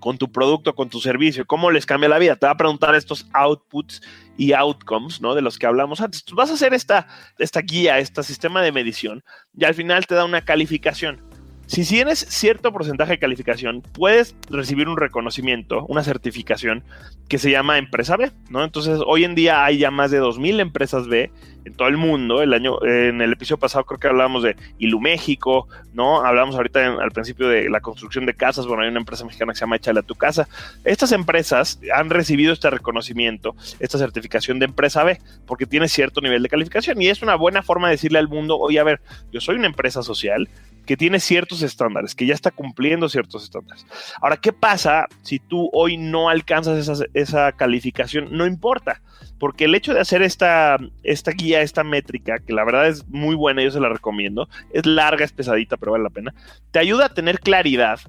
con 0.05 0.19
tu 0.19 0.31
producto, 0.31 0.75
con 0.75 0.87
tu 0.87 0.99
servicio, 0.99 1.47
cómo 1.47 1.71
les 1.71 1.87
cambia 1.87 2.07
la 2.07 2.19
vida. 2.19 2.35
Te 2.35 2.45
va 2.45 2.51
a 2.51 2.57
preguntar 2.57 2.93
estos 2.93 3.25
outputs 3.33 4.03
y 4.37 4.53
outcomes, 4.53 5.19
¿no? 5.19 5.33
De 5.33 5.41
los 5.41 5.57
que 5.57 5.65
hablamos 5.65 5.99
antes. 5.99 6.23
Tú 6.23 6.35
vas 6.35 6.51
a 6.51 6.53
hacer 6.53 6.75
esta, 6.75 7.07
esta 7.39 7.61
guía, 7.61 7.97
este 7.97 8.21
sistema 8.21 8.61
de 8.61 8.71
medición 8.71 9.23
y 9.57 9.65
al 9.65 9.73
final 9.73 10.05
te 10.05 10.13
da 10.13 10.23
una 10.23 10.45
calificación. 10.45 11.23
Si 11.67 11.83
tienes 11.83 12.19
cierto 12.19 12.71
porcentaje 12.71 13.13
de 13.13 13.19
calificación, 13.19 13.81
puedes 13.81 14.35
recibir 14.49 14.87
un 14.87 14.97
reconocimiento, 14.97 15.83
una 15.87 16.03
certificación 16.03 16.83
que 17.27 17.39
se 17.39 17.49
llama 17.49 17.79
empresa 17.79 18.17
B, 18.17 18.31
¿no? 18.49 18.63
Entonces, 18.63 18.99
hoy 19.05 19.23
en 19.23 19.33
día 19.33 19.65
hay 19.65 19.79
ya 19.79 19.89
más 19.89 20.11
de 20.11 20.19
2000 20.19 20.59
empresas 20.59 21.07
B 21.07 21.31
en 21.65 21.73
todo 21.73 21.87
el 21.87 21.97
mundo. 21.97 22.43
El 22.43 22.53
año 22.53 22.77
en 22.85 23.19
el 23.19 23.33
episodio 23.33 23.57
pasado 23.57 23.83
creo 23.83 23.99
que 23.99 24.07
hablábamos 24.07 24.43
de 24.43 24.55
Iluméxico, 24.77 25.67
¿no? 25.93 26.23
Hablamos 26.23 26.55
ahorita 26.55 26.97
al 27.01 27.11
principio 27.11 27.47
de 27.47 27.67
la 27.67 27.81
construcción 27.81 28.27
de 28.27 28.35
casas, 28.35 28.67
bueno, 28.67 28.83
hay 28.83 28.89
una 28.89 28.99
empresa 28.99 29.25
mexicana 29.25 29.53
que 29.53 29.57
se 29.57 29.61
llama 29.61 29.77
Échale 29.77 30.01
a 30.01 30.03
tu 30.03 30.13
casa. 30.13 30.47
Estas 30.83 31.11
empresas 31.13 31.79
han 31.95 32.11
recibido 32.11 32.53
este 32.53 32.69
reconocimiento, 32.69 33.55
esta 33.79 33.97
certificación 33.97 34.59
de 34.59 34.65
empresa 34.65 35.03
B, 35.03 35.19
porque 35.47 35.65
tiene 35.65 35.89
cierto 35.89 36.21
nivel 36.21 36.43
de 36.43 36.49
calificación 36.49 37.01
y 37.01 37.07
es 37.07 37.23
una 37.23 37.33
buena 37.33 37.63
forma 37.63 37.87
de 37.87 37.95
decirle 37.95 38.19
al 38.19 38.27
mundo, 38.27 38.59
"Oye, 38.59 38.79
a 38.79 38.83
ver, 38.83 39.01
yo 39.31 39.41
soy 39.41 39.55
una 39.55 39.65
empresa 39.65 40.03
social, 40.03 40.47
que 40.85 40.97
tiene 40.97 41.19
ciertos 41.19 41.61
estándares, 41.61 42.15
que 42.15 42.25
ya 42.25 42.33
está 42.33 42.51
cumpliendo 42.51 43.09
ciertos 43.09 43.43
estándares. 43.43 43.85
Ahora, 44.21 44.37
¿qué 44.37 44.53
pasa 44.53 45.07
si 45.21 45.39
tú 45.39 45.69
hoy 45.73 45.97
no 45.97 46.29
alcanzas 46.29 46.77
esa, 46.77 47.05
esa 47.13 47.51
calificación? 47.51 48.29
No 48.31 48.45
importa, 48.45 49.01
porque 49.39 49.65
el 49.65 49.75
hecho 49.75 49.93
de 49.93 49.99
hacer 49.99 50.21
esta, 50.21 50.77
esta 51.03 51.31
guía, 51.31 51.61
esta 51.61 51.83
métrica, 51.83 52.39
que 52.39 52.53
la 52.53 52.63
verdad 52.63 52.87
es 52.87 53.07
muy 53.07 53.35
buena, 53.35 53.63
yo 53.63 53.71
se 53.71 53.79
la 53.79 53.89
recomiendo, 53.89 54.47
es 54.71 54.85
larga, 54.85 55.25
es 55.25 55.31
pesadita, 55.31 55.77
pero 55.77 55.93
vale 55.93 56.03
la 56.03 56.09
pena, 56.09 56.33
te 56.71 56.79
ayuda 56.79 57.07
a 57.07 57.13
tener 57.13 57.39
claridad 57.39 57.99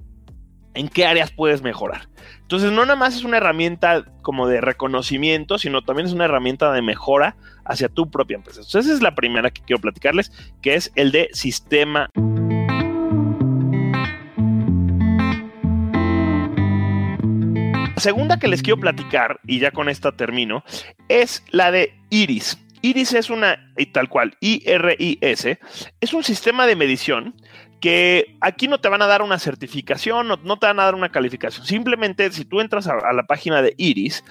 en 0.76 0.88
qué 0.88 1.06
áreas 1.06 1.30
puedes 1.30 1.62
mejorar. 1.62 2.09
Entonces, 2.42 2.71
no 2.71 2.83
nada 2.83 2.97
más 2.97 3.16
es 3.16 3.25
una 3.25 3.38
herramienta 3.38 4.04
como 4.23 4.47
de 4.47 4.61
reconocimiento, 4.61 5.59
sino 5.59 5.83
también 5.83 6.06
es 6.06 6.12
una 6.12 6.26
herramienta 6.26 6.71
de 6.73 6.83
mejora 6.83 7.37
hacia 7.64 7.88
tu 7.88 8.11
propia 8.11 8.37
empresa. 8.37 8.61
Entonces, 8.61 8.85
esa 8.87 8.95
es 8.95 9.02
la 9.02 9.14
primera 9.14 9.50
que 9.50 9.62
quiero 9.62 9.80
platicarles, 9.80 10.30
que 10.62 10.75
es 10.75 10.92
el 10.95 11.12
de 11.12 11.30
sistema. 11.33 12.11
Segunda 17.96 18.38
que 18.38 18.48
les 18.48 18.62
quiero 18.62 18.80
platicar, 18.80 19.40
y 19.46 19.58
ya 19.58 19.70
con 19.70 19.88
esta 19.88 20.12
termino, 20.12 20.64
es 21.08 21.42
la 21.50 21.70
de 21.70 21.94
Iris. 22.10 22.58
Iris 22.82 23.14
es 23.14 23.30
una, 23.30 23.72
y 23.76 23.86
tal 23.86 24.08
cual, 24.08 24.36
I-R-I-S, 24.40 25.58
es 26.00 26.14
un 26.14 26.22
sistema 26.22 26.66
de 26.66 26.76
medición 26.76 27.34
que 27.80 28.36
aquí 28.40 28.68
no 28.68 28.80
te 28.80 28.88
van 28.88 29.02
a 29.02 29.06
dar 29.06 29.22
una 29.22 29.38
certificación, 29.38 30.28
no, 30.28 30.36
no 30.36 30.58
te 30.58 30.66
van 30.66 30.80
a 30.80 30.84
dar 30.84 30.94
una 30.94 31.10
calificación. 31.10 31.66
Simplemente, 31.66 32.30
si 32.32 32.44
tú 32.44 32.60
entras 32.60 32.86
a, 32.86 33.12
la 33.12 33.26
página 33.26 33.60
de 33.62 33.74
Iris, 33.76 34.24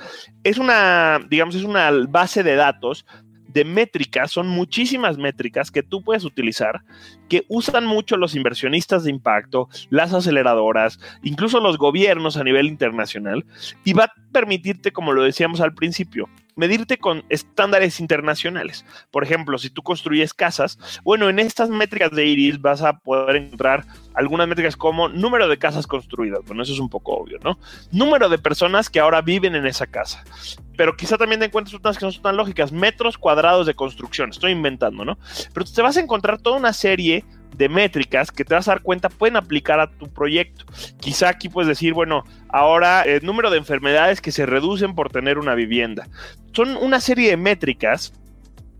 es 0.44 0.58
una, 0.58 1.20
digamos, 1.30 1.56
es 1.56 1.64
una 1.64 1.92
base 2.08 2.44
de 2.44 2.56
datos 2.56 3.06
de 3.56 3.64
métricas, 3.64 4.32
son 4.32 4.48
muchísimas 4.50 5.18
métricas 5.18 5.72
que 5.72 5.82
tú 5.82 6.04
puedes 6.04 6.26
utilizar, 6.26 6.82
que 7.30 7.46
usan 7.48 7.86
mucho 7.86 8.18
los 8.18 8.36
inversionistas 8.36 9.06
de 9.06 9.12
impacto, 9.12 9.70
las 9.90 10.14
aceleradoras, 10.14 11.00
incluso 11.24 11.62
los 11.62 11.78
gobiernos 11.78 12.36
a 12.36 12.44
nivel 12.44 12.68
internacional, 12.68 13.46
y 13.86 13.94
va 13.94 14.04
a 14.04 14.14
permitirte, 14.34 14.92
como 14.92 15.14
lo 15.14 15.24
decíamos 15.24 15.62
al 15.62 15.74
principio, 15.74 16.30
medirte 16.56 16.98
con 16.98 17.24
estándares 17.30 18.00
internacionales. 18.00 18.86
Por 19.12 19.24
ejemplo, 19.24 19.58
si 19.58 19.70
tú 19.70 19.82
construyes 19.84 20.34
casas, 20.34 20.78
bueno, 21.04 21.30
en 21.30 21.40
estas 21.40 21.70
métricas 21.70 22.12
de 22.12 22.26
Iris 22.26 22.62
vas 22.62 22.82
a 22.82 23.00
poder 23.00 23.36
encontrar 23.38 23.86
algunas 24.14 24.48
métricas 24.48 24.76
como 24.78 25.10
número 25.10 25.48
de 25.48 25.58
casas 25.58 25.88
construidas. 25.88 26.42
Bueno, 26.46 26.64
eso 26.64 26.74
es 26.74 26.80
un 26.80 26.90
poco 26.90 27.14
obvio, 27.14 27.40
¿no? 27.44 27.60
Número 27.92 28.30
de 28.30 28.38
personas 28.38 28.90
que 28.90 29.00
ahora 29.00 29.22
viven 29.22 29.56
en 29.56 29.66
esa 29.66 29.88
casa. 29.88 30.24
Pero 30.78 30.96
quizá 30.98 31.18
también 31.18 31.40
te 31.40 31.46
encuentres 31.46 31.80
unas 31.80 31.98
que 31.98 32.06
no 32.06 32.12
son 32.12 32.24
tan 32.24 32.38
lógicas. 32.38 32.72
Metros 32.72 33.18
cuadrados 33.18 33.66
de 33.66 33.76
construcción. 33.76 34.30
Estoy 34.30 34.52
inventando, 34.52 35.06
¿no? 35.06 35.18
Pero 35.54 35.66
te 35.66 35.82
vas 35.82 35.98
a 35.98 36.02
encontrar 36.02 36.40
toda 36.40 36.58
una 36.58 36.74
serie 36.74 37.24
de 37.56 37.70
métricas 37.70 38.32
que 38.32 38.44
te 38.44 38.54
vas 38.54 38.68
a 38.68 38.72
dar 38.72 38.82
cuenta 38.82 39.10
pueden 39.10 39.38
aplicar 39.38 39.80
a 39.80 39.90
tu 39.90 40.12
proyecto. 40.12 40.66
Quizá 41.00 41.30
aquí 41.30 41.50
puedes 41.50 41.68
decir, 41.68 41.94
bueno, 41.94 42.24
ahora 42.50 43.04
el 43.04 43.26
número 43.26 43.50
de 43.50 43.58
enfermedades 43.58 44.22
que 44.22 44.32
se 44.32 44.46
reducen 44.46 44.96
por 44.96 45.12
tener 45.12 45.38
una 45.38 45.56
vivienda. 45.56 46.08
Son 46.54 46.76
una 46.78 47.00
serie 47.00 47.30
de 47.30 47.38
métricas 47.38 48.14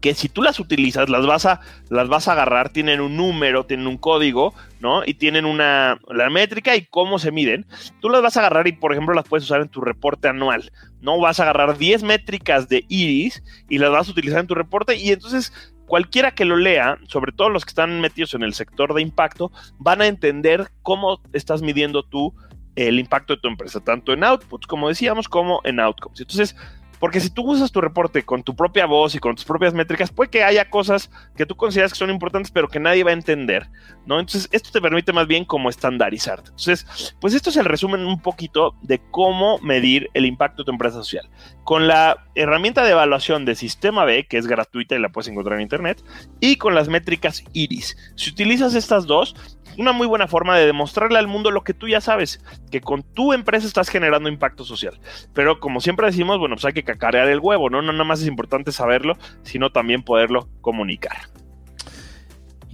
que 0.06 0.14
si 0.14 0.30
tú 0.30 0.44
las 0.44 0.60
utilizas, 0.60 1.10
las 1.10 1.26
vas 1.26 1.48
a, 1.48 1.62
las 1.90 2.08
vas 2.08 2.28
a 2.28 2.34
agarrar, 2.34 2.70
tienen 2.70 3.02
un 3.02 3.18
número, 3.18 3.66
tienen 3.66 3.88
un 3.88 3.98
código, 3.98 4.54
¿no? 4.80 5.02
Y 5.04 5.16
tienen 5.16 5.46
una, 5.46 5.98
la 6.08 6.30
métrica 6.30 6.76
y 6.76 6.86
cómo 6.86 7.18
se 7.18 7.32
miden. 7.32 7.66
Tú 8.02 8.10
las 8.12 8.22
vas 8.22 8.38
a 8.38 8.42
agarrar 8.42 8.68
y, 8.68 8.74
por 8.74 8.92
ejemplo, 8.92 9.16
las 9.16 9.28
puedes 9.28 9.46
usar 9.46 9.62
en 9.62 9.68
tu 9.70 9.82
reporte 9.82 10.28
anual. 10.28 10.72
No 11.02 11.20
vas 11.20 11.40
a 11.40 11.44
agarrar 11.44 11.80
10 11.80 12.04
métricas 12.04 12.70
de 12.70 12.86
Iris 12.88 13.42
y 13.68 13.80
las 13.80 13.90
vas 13.90 14.08
a 14.08 14.12
utilizar 14.12 14.42
en 14.42 14.46
tu 14.46 14.54
reporte 14.54 14.96
y 14.96 15.12
entonces 15.12 15.52
cualquiera 15.86 16.32
que 16.32 16.46
lo 16.46 16.58
lea, 16.58 16.98
sobre 17.08 17.32
todo 17.32 17.50
los 17.50 17.66
que 17.66 17.70
están 17.70 18.02
metidos 18.02 18.34
en 18.34 18.44
el 18.44 18.54
sector 18.54 18.94
de 18.94 19.02
impacto, 19.02 19.52
van 19.78 20.02
a 20.02 20.08
entender 20.08 20.70
cómo 20.82 21.22
estás 21.34 21.62
midiendo 21.62 22.04
tú 22.04 22.34
el 22.76 23.00
impacto 23.00 23.36
de 23.36 23.42
tu 23.42 23.48
empresa, 23.48 23.80
tanto 23.80 24.12
en 24.14 24.24
outputs, 24.24 24.68
como 24.68 24.90
decíamos, 24.90 25.30
como 25.30 25.62
en 25.64 25.80
outcomes. 25.80 26.20
Entonces, 26.20 26.56
porque 27.00 27.20
si 27.20 27.30
tú 27.30 27.44
usas 27.52 27.72
tu 27.72 27.82
reporte 27.82 28.24
con 28.24 28.44
tu 28.44 28.56
propia 28.56 28.86
voz 28.86 29.16
y 29.16 29.20
con 29.20 29.36
tus 29.36 29.46
propias 29.46 29.74
métricas, 29.74 30.12
puede 30.12 30.30
que 30.30 30.44
haya 30.44 30.70
cosas 30.70 31.12
que 31.36 31.46
tú 31.46 31.56
consideras 31.56 31.92
que 31.92 32.00
son 32.00 32.10
importantes, 32.10 32.52
pero 32.52 32.68
que 32.68 32.80
nadie 32.80 33.04
va 33.04 33.12
a 33.12 33.14
entender. 33.14 33.70
Entonces, 34.02 34.48
esto 34.52 34.72
te 34.72 34.82
permite 34.82 35.14
más 35.14 35.28
bien 35.28 35.46
como 35.46 35.70
estandarizarte. 35.70 36.50
Entonces, 36.50 37.16
pues 37.20 37.34
esto 37.34 37.50
es 37.50 37.58
el 37.58 37.66
resumen 37.66 38.06
un 38.06 38.22
poquito 38.22 38.76
de 38.82 39.02
cómo 39.12 39.60
medir 39.60 40.10
el 40.14 40.26
impacto 40.26 40.62
de 40.62 40.66
tu 40.66 40.72
empresa 40.72 40.96
social. 40.96 41.30
Con 41.66 41.88
la 41.88 42.28
herramienta 42.36 42.84
de 42.84 42.92
evaluación 42.92 43.44
de 43.44 43.56
Sistema 43.56 44.06
B, 44.06 44.28
que 44.28 44.38
es 44.38 44.46
gratuita 44.46 44.96
y 44.96 45.00
la 45.00 45.10
puedes 45.10 45.30
encontrar 45.30 45.58
en 45.58 45.64
internet, 45.64 46.02
y 46.40 46.58
con 46.58 46.76
las 46.76 46.90
métricas 46.90 47.44
IRIS. 47.54 47.98
Si 48.16 48.30
utilizas 48.30 48.76
estas 48.76 49.08
dos, 49.08 49.36
una 49.76 49.92
muy 49.92 50.06
buena 50.06 50.28
forma 50.28 50.56
de 50.56 50.68
demostrarle 50.68 51.18
al 51.18 51.28
mundo 51.28 51.50
lo 51.50 51.64
que 51.64 51.74
tú 51.74 51.88
ya 51.88 52.02
sabes, 52.02 52.40
que 52.70 52.82
con 52.82 53.02
tu 53.02 53.34
empresa 53.34 53.66
estás 53.66 53.90
generando 53.90 54.30
impacto 54.30 54.64
social. 54.64 55.00
Pero 55.34 55.60
como 55.60 55.82
siempre 55.82 56.06
decimos, 56.06 56.38
bueno, 56.38 56.56
pues 56.56 56.66
hay 56.66 56.74
que 56.74 56.84
cacarear 56.84 57.28
el 57.30 57.40
huevo, 57.40 57.72
¿no? 57.72 57.82
No 57.82 57.92
nada 57.92 58.04
más 58.04 58.22
es 58.22 58.28
importante 58.28 58.72
saberlo, 58.72 59.18
sino 59.42 59.72
también 59.72 60.04
poderlo 60.04 60.48
comunicar. 60.62 61.18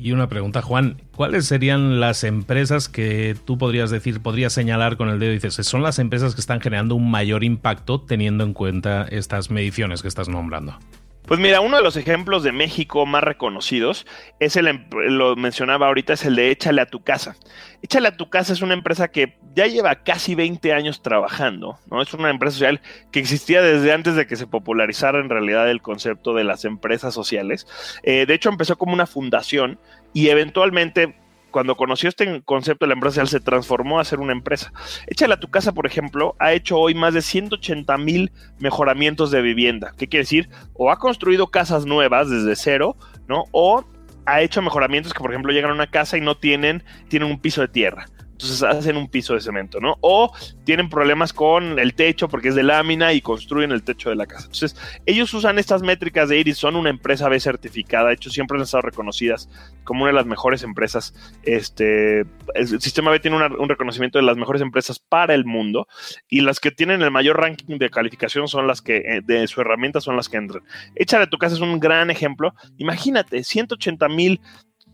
Y 0.01 0.13
una 0.13 0.27
pregunta, 0.29 0.63
Juan, 0.63 1.00
¿cuáles 1.15 1.46
serían 1.46 2.00
las 2.00 2.24
empresas 2.24 2.89
que 2.89 3.36
tú 3.46 3.60
podrías 3.60 3.91
decir, 3.91 4.20
podrías 4.20 4.51
señalar 4.51 4.98
con 4.98 5.10
el 5.10 5.20
dedo 5.20 5.29
y 5.29 5.36
dices, 5.36 5.67
son 5.67 5.84
las 5.84 6.00
empresas 6.00 6.34
que 6.34 6.41
están 6.41 6.60
generando 6.60 6.96
un 6.96 7.12
mayor 7.12 7.43
impacto 7.43 8.01
teniendo 8.01 8.43
en 8.43 8.53
cuenta 8.53 9.05
estas 9.12 9.51
mediciones 9.51 10.01
que 10.01 10.08
estás 10.08 10.27
nombrando? 10.27 10.75
Pues 11.27 11.39
mira, 11.39 11.62
uno 11.62 11.77
de 11.77 11.84
los 11.84 11.98
ejemplos 11.98 12.41
de 12.41 12.51
México 12.51 13.05
más 13.05 13.24
reconocidos 13.24 14.08
es 14.39 14.55
el, 14.55 14.70
em, 14.70 14.88
lo 14.91 15.36
mencionaba 15.36 15.86
ahorita, 15.86 16.13
es 16.13 16.25
el 16.25 16.36
de 16.36 16.50
Échale 16.50 16.81
a 16.81 16.88
tu 16.88 17.03
casa. 17.03 17.36
Échale 17.84 18.08
a 18.08 18.17
tu 18.17 18.27
casa 18.27 18.53
es 18.53 18.63
una 18.63 18.74
empresa 18.74 19.10
que 19.10 19.38
ya 19.55 19.67
lleva 19.67 19.96
casi 19.96 20.36
20 20.36 20.74
años 20.74 21.01
trabajando, 21.01 21.77
¿no? 21.89 22.01
Es 22.01 22.13
una 22.13 22.29
empresa 22.29 22.53
social 22.53 22.81
que 23.12 23.20
existía 23.20 23.62
desde 23.62 23.91
antes 23.91 24.15
de 24.15 24.27
que 24.27 24.36
se 24.36 24.48
popularizara 24.48 25.20
en 25.20 25.29
realidad 25.29 25.70
el 25.70 25.81
concepto 25.81 26.34
de 26.34 26.43
las 26.43 26.65
empresas 26.65 27.13
sociales. 27.13 27.67
Eh, 28.03 28.25
de 28.25 28.34
hecho, 28.34 28.50
empezó 28.50 28.77
como 28.77 28.93
una 28.93 29.05
fundación 29.05 29.79
y 30.13 30.29
eventualmente 30.29 31.15
cuando 31.51 31.75
conoció 31.75 32.08
este 32.08 32.41
concepto 32.43 32.86
de 32.86 32.88
la 32.88 32.93
empresa 32.93 33.15
social, 33.15 33.27
se 33.27 33.39
transformó 33.41 34.00
a 34.00 34.05
ser 34.05 34.22
una 34.22 34.31
empresa. 34.31 34.72
Échale 35.08 35.34
a 35.34 35.39
tu 35.39 35.50
casa, 35.50 35.74
por 35.74 35.86
ejemplo, 35.86 36.34
ha 36.39 36.53
hecho 36.53 36.77
hoy 36.77 36.96
más 36.96 37.13
de 37.13 37.22
180 37.22 37.98
mil 37.98 38.31
mejoramientos 38.60 39.31
de 39.31 39.41
vivienda. 39.41 39.91
¿Qué 39.98 40.08
quiere 40.08 40.24
decir? 40.24 40.50
O 40.74 40.91
ha 40.91 40.98
construido 40.98 41.48
casas 41.48 41.86
nuevas 41.86 42.29
desde 42.29 42.55
cero, 42.55 42.96
¿no? 43.27 43.43
O 43.51 43.84
ha 44.25 44.41
hecho 44.41 44.62
mejoramientos 44.62 45.13
que, 45.13 45.20
por 45.20 45.31
ejemplo, 45.31 45.51
llegan 45.51 45.72
a 45.72 45.75
una 45.75 45.88
casa 45.88 46.17
y 46.17 46.22
no 46.22 46.38
tienen, 46.38 46.86
tienen 47.10 47.29
un 47.29 47.39
piso 47.39 47.60
de 47.60 47.67
tierra 47.67 48.05
entonces 48.41 48.63
hacen 48.63 48.98
un 48.98 49.07
piso 49.07 49.33
de 49.33 49.41
cemento, 49.41 49.79
¿no? 49.79 49.98
O 50.01 50.33
tienen 50.63 50.89
problemas 50.89 51.31
con 51.31 51.77
el 51.77 51.93
techo 51.93 52.27
porque 52.27 52.50
es 52.50 52.55
de 52.55 52.63
lámina 52.63 53.13
y 53.13 53.21
construyen 53.21 53.71
el 53.71 53.83
techo 53.83 54.10
de 54.10 54.15
la 54.15 54.25
casa. 54.25 54.45
Entonces, 54.45 54.75
ellos 55.05 55.33
usan 55.33 55.60
estas 55.60 55.83
métricas 55.83 56.29
de 56.29 56.39
Iris, 56.39 56.57
son 56.57 56.75
una 56.75 56.89
empresa 56.89 57.29
B 57.29 57.39
certificada, 57.39 58.10
de 58.10 58.15
hecho 58.15 58.29
siempre 58.29 58.57
han 58.57 58.63
estado 58.63 58.81
reconocidas 58.81 59.50
como 59.83 60.03
una 60.03 60.12
de 60.12 60.15
las 60.15 60.25
mejores 60.25 60.63
empresas. 60.63 61.13
Este, 61.43 62.25
el 62.55 62.81
sistema 62.81 63.12
B 63.12 63.19
tiene 63.19 63.38
un 63.38 63.69
reconocimiento 63.69 64.17
de 64.17 64.25
las 64.25 64.38
mejores 64.38 64.62
empresas 64.62 65.00
para 65.00 65.33
el 65.33 65.45
mundo 65.45 65.88
y 66.29 66.41
las 66.41 66.60
que 66.60 66.71
tienen 66.71 67.01
el 67.01 67.12
mayor 67.12 67.39
ranking 67.39 67.77
de 67.77 67.89
calificación 67.89 68.48
son 68.48 68.67
las 68.67 68.81
que 68.81 68.98
eh, 68.98 69.21
de 69.24 69.48
su 69.48 69.62
herramienta 69.62 70.01
son 70.01 70.15
las 70.15 70.29
que 70.29 70.38
entran. 70.38 70.63
Échale 70.95 71.25
a 71.25 71.29
tu 71.29 71.38
casa 71.38 71.55
es 71.55 71.62
un 71.62 71.79
gran 71.79 72.10
ejemplo. 72.10 72.53
Imagínate, 72.77 73.43
180 73.43 74.07
mil 74.10 74.41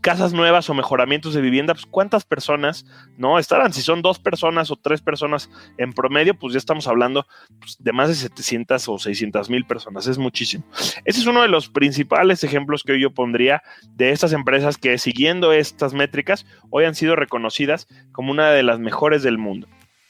casas 0.08 0.32
nuevas 0.32 0.70
o 0.70 0.74
mejoramientos 0.74 1.34
de 1.34 1.42
vivienda, 1.42 1.74
pues 1.74 1.86
cuántas 1.86 2.24
personas 2.24 2.86
no 3.18 3.40
estarán. 3.40 3.74
Si 3.74 3.82
son 3.82 4.02
dos 4.02 4.20
personas 4.20 4.72
o 4.72 4.78
tres 4.78 5.02
personas 5.02 5.50
en 5.78 5.92
promedio, 5.92 6.34
pues 6.34 6.54
ya 6.54 6.60
estamos 6.60 6.88
hablando 6.88 7.28
pues, 7.60 7.76
de 7.78 7.92
más 7.92 8.08
de 8.08 8.16
700 8.16 8.88
o 8.88 9.00
600 9.00 9.50
mil 9.50 9.66
personas. 9.66 10.08
Es 10.08 10.18
muchísimo. 10.18 10.64
Ese 11.04 11.20
es 11.20 11.26
uno 11.28 11.42
de 11.42 11.50
los 11.50 11.68
principales 11.68 12.46
ejemplos 12.46 12.84
que 12.84 12.98
yo 13.02 13.14
pondría 13.14 13.62
de 13.98 14.12
estas 14.12 14.32
empresas 14.32 14.78
que 14.78 14.98
siguiendo 14.98 15.52
estas 15.52 15.94
métricas 15.94 16.46
hoy 16.70 16.86
han 16.86 16.96
sido 16.96 17.18
reconocidas 17.18 17.90
como 18.14 18.32
una 18.32 18.52
de 18.52 18.64
las 18.64 18.80
mejores 18.80 19.24
del 19.24 19.38
mundo. 19.38 19.68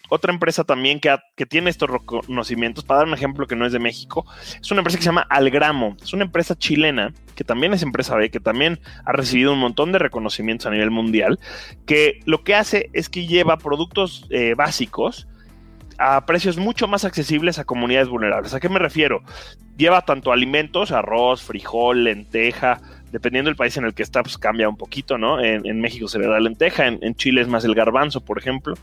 Otra 0.09 0.31
empresa 0.31 0.63
también 0.63 0.99
que, 0.99 1.15
que, 1.35 1.45
tiene 1.45 1.69
estos 1.69 1.89
reconocimientos, 1.89 2.83
para 2.83 2.99
dar 2.99 3.07
un 3.07 3.13
ejemplo 3.13 3.47
que 3.47 3.55
no 3.55 3.65
es 3.65 3.73
de 3.73 3.79
México, 3.79 4.25
es 4.61 4.71
una 4.71 4.81
empresa 4.81 4.97
que 4.97 5.03
se 5.03 5.09
llama 5.09 5.27
Algramo. 5.29 5.97
Es 6.01 6.13
una 6.13 6.23
empresa 6.23 6.57
chilena, 6.57 7.13
que 7.35 7.43
también 7.43 7.73
es 7.73 7.83
empresa 7.83 8.15
B, 8.15 8.29
que 8.29 8.39
también 8.39 8.79
ha 9.05 9.11
recibido 9.11 9.53
un 9.53 9.59
montón 9.59 9.91
de 9.91 9.99
reconocimientos 9.99 10.67
a 10.67 10.71
nivel 10.71 10.91
mundial, 10.91 11.39
que 11.85 12.19
lo 12.25 12.43
que 12.43 12.55
hace 12.55 12.89
es 12.93 13.09
que 13.09 13.27
lleva 13.27 13.57
productos 13.57 14.25
eh, 14.29 14.53
básicos 14.55 15.27
a 15.97 16.25
precios 16.25 16.57
mucho 16.57 16.87
más 16.87 17.05
accesibles 17.05 17.59
a 17.59 17.65
comunidades 17.65 18.07
vulnerables. 18.07 18.53
¿A 18.53 18.59
qué 18.59 18.69
me 18.69 18.79
refiero? 18.79 19.23
Lleva 19.77 20.03
tanto 20.03 20.31
alimentos, 20.31 20.91
arroz, 20.91 21.41
frijol, 21.41 22.03
lenteja, 22.03 22.81
dependiendo 23.11 23.49
del 23.49 23.55
país 23.55 23.77
en 23.77 23.85
el 23.85 23.93
que 23.93 24.03
está, 24.03 24.23
pues 24.23 24.37
cambia 24.37 24.69
un 24.69 24.77
poquito, 24.77 25.17
¿no? 25.17 25.41
En, 25.41 25.81
México 25.81 26.07
se 26.07 26.19
le 26.19 26.27
da 26.27 26.39
lenteja, 26.39 26.87
en, 26.87 26.99
en, 27.01 27.15
Chile 27.15 27.41
es 27.41 27.47
más 27.47 27.63
el 27.65 27.75
garbanzo, 27.75 28.23
por 28.23 28.37
ejemplo 28.37 28.75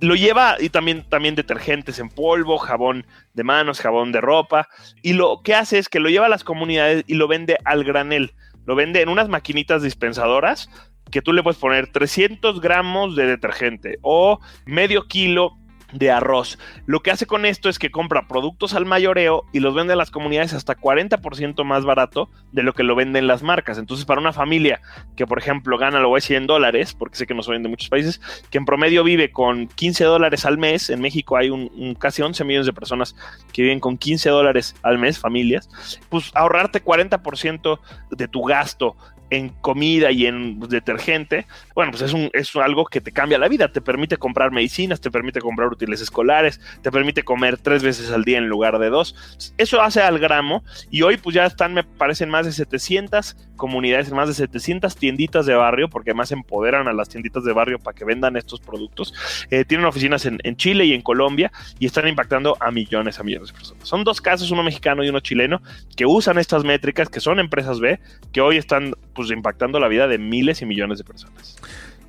lo 0.00 0.14
lleva 0.14 0.56
y 0.58 0.70
también, 0.70 1.04
también 1.08 1.34
detergentes 1.34 1.98
en 1.98 2.08
polvo, 2.08 2.58
jabón 2.58 3.06
de 3.34 3.44
manos, 3.44 3.80
jabón 3.80 4.12
de 4.12 4.20
ropa. 4.20 4.68
Y 5.02 5.12
lo 5.12 5.42
que 5.42 5.54
hace 5.54 5.78
es 5.78 5.88
que 5.88 6.00
lo 6.00 6.08
lleva 6.08 6.26
a 6.26 6.30
las 6.30 6.44
comunidades 6.44 7.04
y 7.06 7.14
lo 7.14 7.28
vende 7.28 7.58
al 7.64 7.84
granel. 7.84 8.32
Lo 8.66 8.74
vende 8.74 9.02
en 9.02 9.08
unas 9.08 9.28
maquinitas 9.28 9.82
dispensadoras 9.82 10.70
que 11.10 11.22
tú 11.22 11.32
le 11.32 11.42
puedes 11.42 11.58
poner 11.58 11.88
300 11.88 12.60
gramos 12.60 13.16
de 13.16 13.26
detergente 13.26 13.98
o 14.02 14.38
medio 14.64 15.06
kilo 15.06 15.58
de 15.92 16.10
arroz. 16.10 16.58
Lo 16.86 17.00
que 17.00 17.10
hace 17.10 17.26
con 17.26 17.44
esto 17.46 17.68
es 17.68 17.78
que 17.78 17.90
compra 17.90 18.28
productos 18.28 18.74
al 18.74 18.86
mayoreo 18.86 19.44
y 19.52 19.60
los 19.60 19.74
vende 19.74 19.92
a 19.92 19.96
las 19.96 20.10
comunidades 20.10 20.52
hasta 20.52 20.76
40% 20.76 21.64
más 21.64 21.84
barato 21.84 22.30
de 22.52 22.62
lo 22.62 22.72
que 22.72 22.82
lo 22.82 22.94
venden 22.94 23.26
las 23.26 23.42
marcas. 23.42 23.78
Entonces, 23.78 24.06
para 24.06 24.20
una 24.20 24.32
familia 24.32 24.80
que, 25.16 25.26
por 25.26 25.38
ejemplo, 25.38 25.78
gana, 25.78 26.00
lo 26.00 26.08
voy 26.08 26.18
a 26.18 26.22
decir 26.22 26.36
en 26.36 26.46
dólares, 26.46 26.94
porque 26.94 27.16
sé 27.16 27.26
que 27.26 27.34
no 27.34 27.42
se 27.42 27.52
vende 27.52 27.66
en 27.66 27.70
muchos 27.70 27.88
países, 27.88 28.20
que 28.50 28.58
en 28.58 28.64
promedio 28.64 29.04
vive 29.04 29.30
con 29.30 29.68
15 29.68 30.04
dólares 30.04 30.44
al 30.44 30.58
mes, 30.58 30.90
en 30.90 31.00
México 31.00 31.36
hay 31.36 31.50
un, 31.50 31.94
casi 31.98 32.22
11 32.22 32.44
millones 32.44 32.66
de 32.66 32.72
personas 32.72 33.16
que 33.52 33.62
viven 33.62 33.80
con 33.80 33.96
15 33.96 34.30
dólares 34.30 34.74
al 34.82 34.98
mes, 34.98 35.18
familias, 35.18 35.68
pues 36.08 36.30
ahorrarte 36.34 36.84
40% 36.84 37.78
de 38.10 38.28
tu 38.28 38.42
gasto 38.42 38.96
en 39.30 39.48
comida 39.48 40.10
y 40.10 40.26
en 40.26 40.60
detergente, 40.60 41.46
bueno, 41.74 41.92
pues 41.92 42.02
es, 42.02 42.12
un, 42.12 42.30
es 42.32 42.54
algo 42.56 42.84
que 42.84 43.00
te 43.00 43.12
cambia 43.12 43.38
la 43.38 43.48
vida, 43.48 43.70
te 43.70 43.80
permite 43.80 44.16
comprar 44.16 44.50
medicinas, 44.50 45.00
te 45.00 45.10
permite 45.10 45.40
comprar 45.40 45.68
útiles 45.68 46.00
escolares, 46.00 46.60
te 46.82 46.90
permite 46.90 47.22
comer 47.22 47.58
tres 47.58 47.82
veces 47.82 48.10
al 48.10 48.24
día 48.24 48.38
en 48.38 48.48
lugar 48.48 48.78
de 48.78 48.90
dos. 48.90 49.14
Eso 49.56 49.80
hace 49.80 50.02
al 50.02 50.18
gramo 50.18 50.64
y 50.90 51.02
hoy 51.02 51.16
pues 51.16 51.34
ya 51.34 51.46
están, 51.46 51.74
me 51.74 51.84
parecen, 51.84 52.28
más 52.28 52.46
de 52.46 52.52
700 52.52 53.36
comunidades, 53.60 54.10
más 54.10 54.26
de 54.26 54.34
700 54.34 54.96
tienditas 54.96 55.46
de 55.46 55.54
barrio, 55.54 55.88
porque 55.88 56.10
además 56.10 56.32
empoderan 56.32 56.88
a 56.88 56.92
las 56.92 57.08
tienditas 57.08 57.44
de 57.44 57.52
barrio 57.52 57.78
para 57.78 57.94
que 57.94 58.04
vendan 58.04 58.36
estos 58.36 58.58
productos. 58.58 59.14
Eh, 59.50 59.64
tienen 59.64 59.86
oficinas 59.86 60.24
en, 60.24 60.38
en 60.42 60.56
Chile 60.56 60.86
y 60.86 60.94
en 60.94 61.02
Colombia 61.02 61.52
y 61.78 61.86
están 61.86 62.08
impactando 62.08 62.56
a 62.58 62.70
millones, 62.70 63.20
a 63.20 63.22
millones 63.22 63.48
de 63.48 63.54
personas. 63.54 63.86
Son 63.86 64.02
dos 64.02 64.20
casos, 64.20 64.50
uno 64.50 64.62
mexicano 64.62 65.04
y 65.04 65.10
uno 65.10 65.20
chileno, 65.20 65.60
que 65.94 66.06
usan 66.06 66.38
estas 66.38 66.64
métricas, 66.64 67.10
que 67.10 67.20
son 67.20 67.38
empresas 67.38 67.78
B, 67.78 68.00
que 68.32 68.40
hoy 68.40 68.56
están 68.56 68.94
pues 69.14 69.30
impactando 69.30 69.78
la 69.78 69.88
vida 69.88 70.08
de 70.08 70.16
miles 70.16 70.62
y 70.62 70.66
millones 70.66 70.98
de 70.98 71.04
personas. 71.04 71.58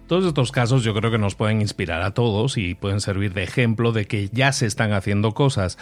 Todos 0.08 0.26
estos 0.26 0.52
casos 0.52 0.84
yo 0.84 0.94
creo 0.94 1.12
que 1.12 1.18
nos 1.18 1.36
pueden 1.36 1.62
inspirar 1.62 2.02
a 2.02 2.14
todos 2.14 2.58
y 2.58 2.76
pueden 2.76 3.02
servir 3.02 3.34
de 3.34 3.44
ejemplo 3.44 3.92
de 3.92 4.08
que 4.08 4.30
ya 4.30 4.52
se 4.52 4.66
están 4.66 4.94
haciendo 4.94 5.34
cosas. 5.34 5.78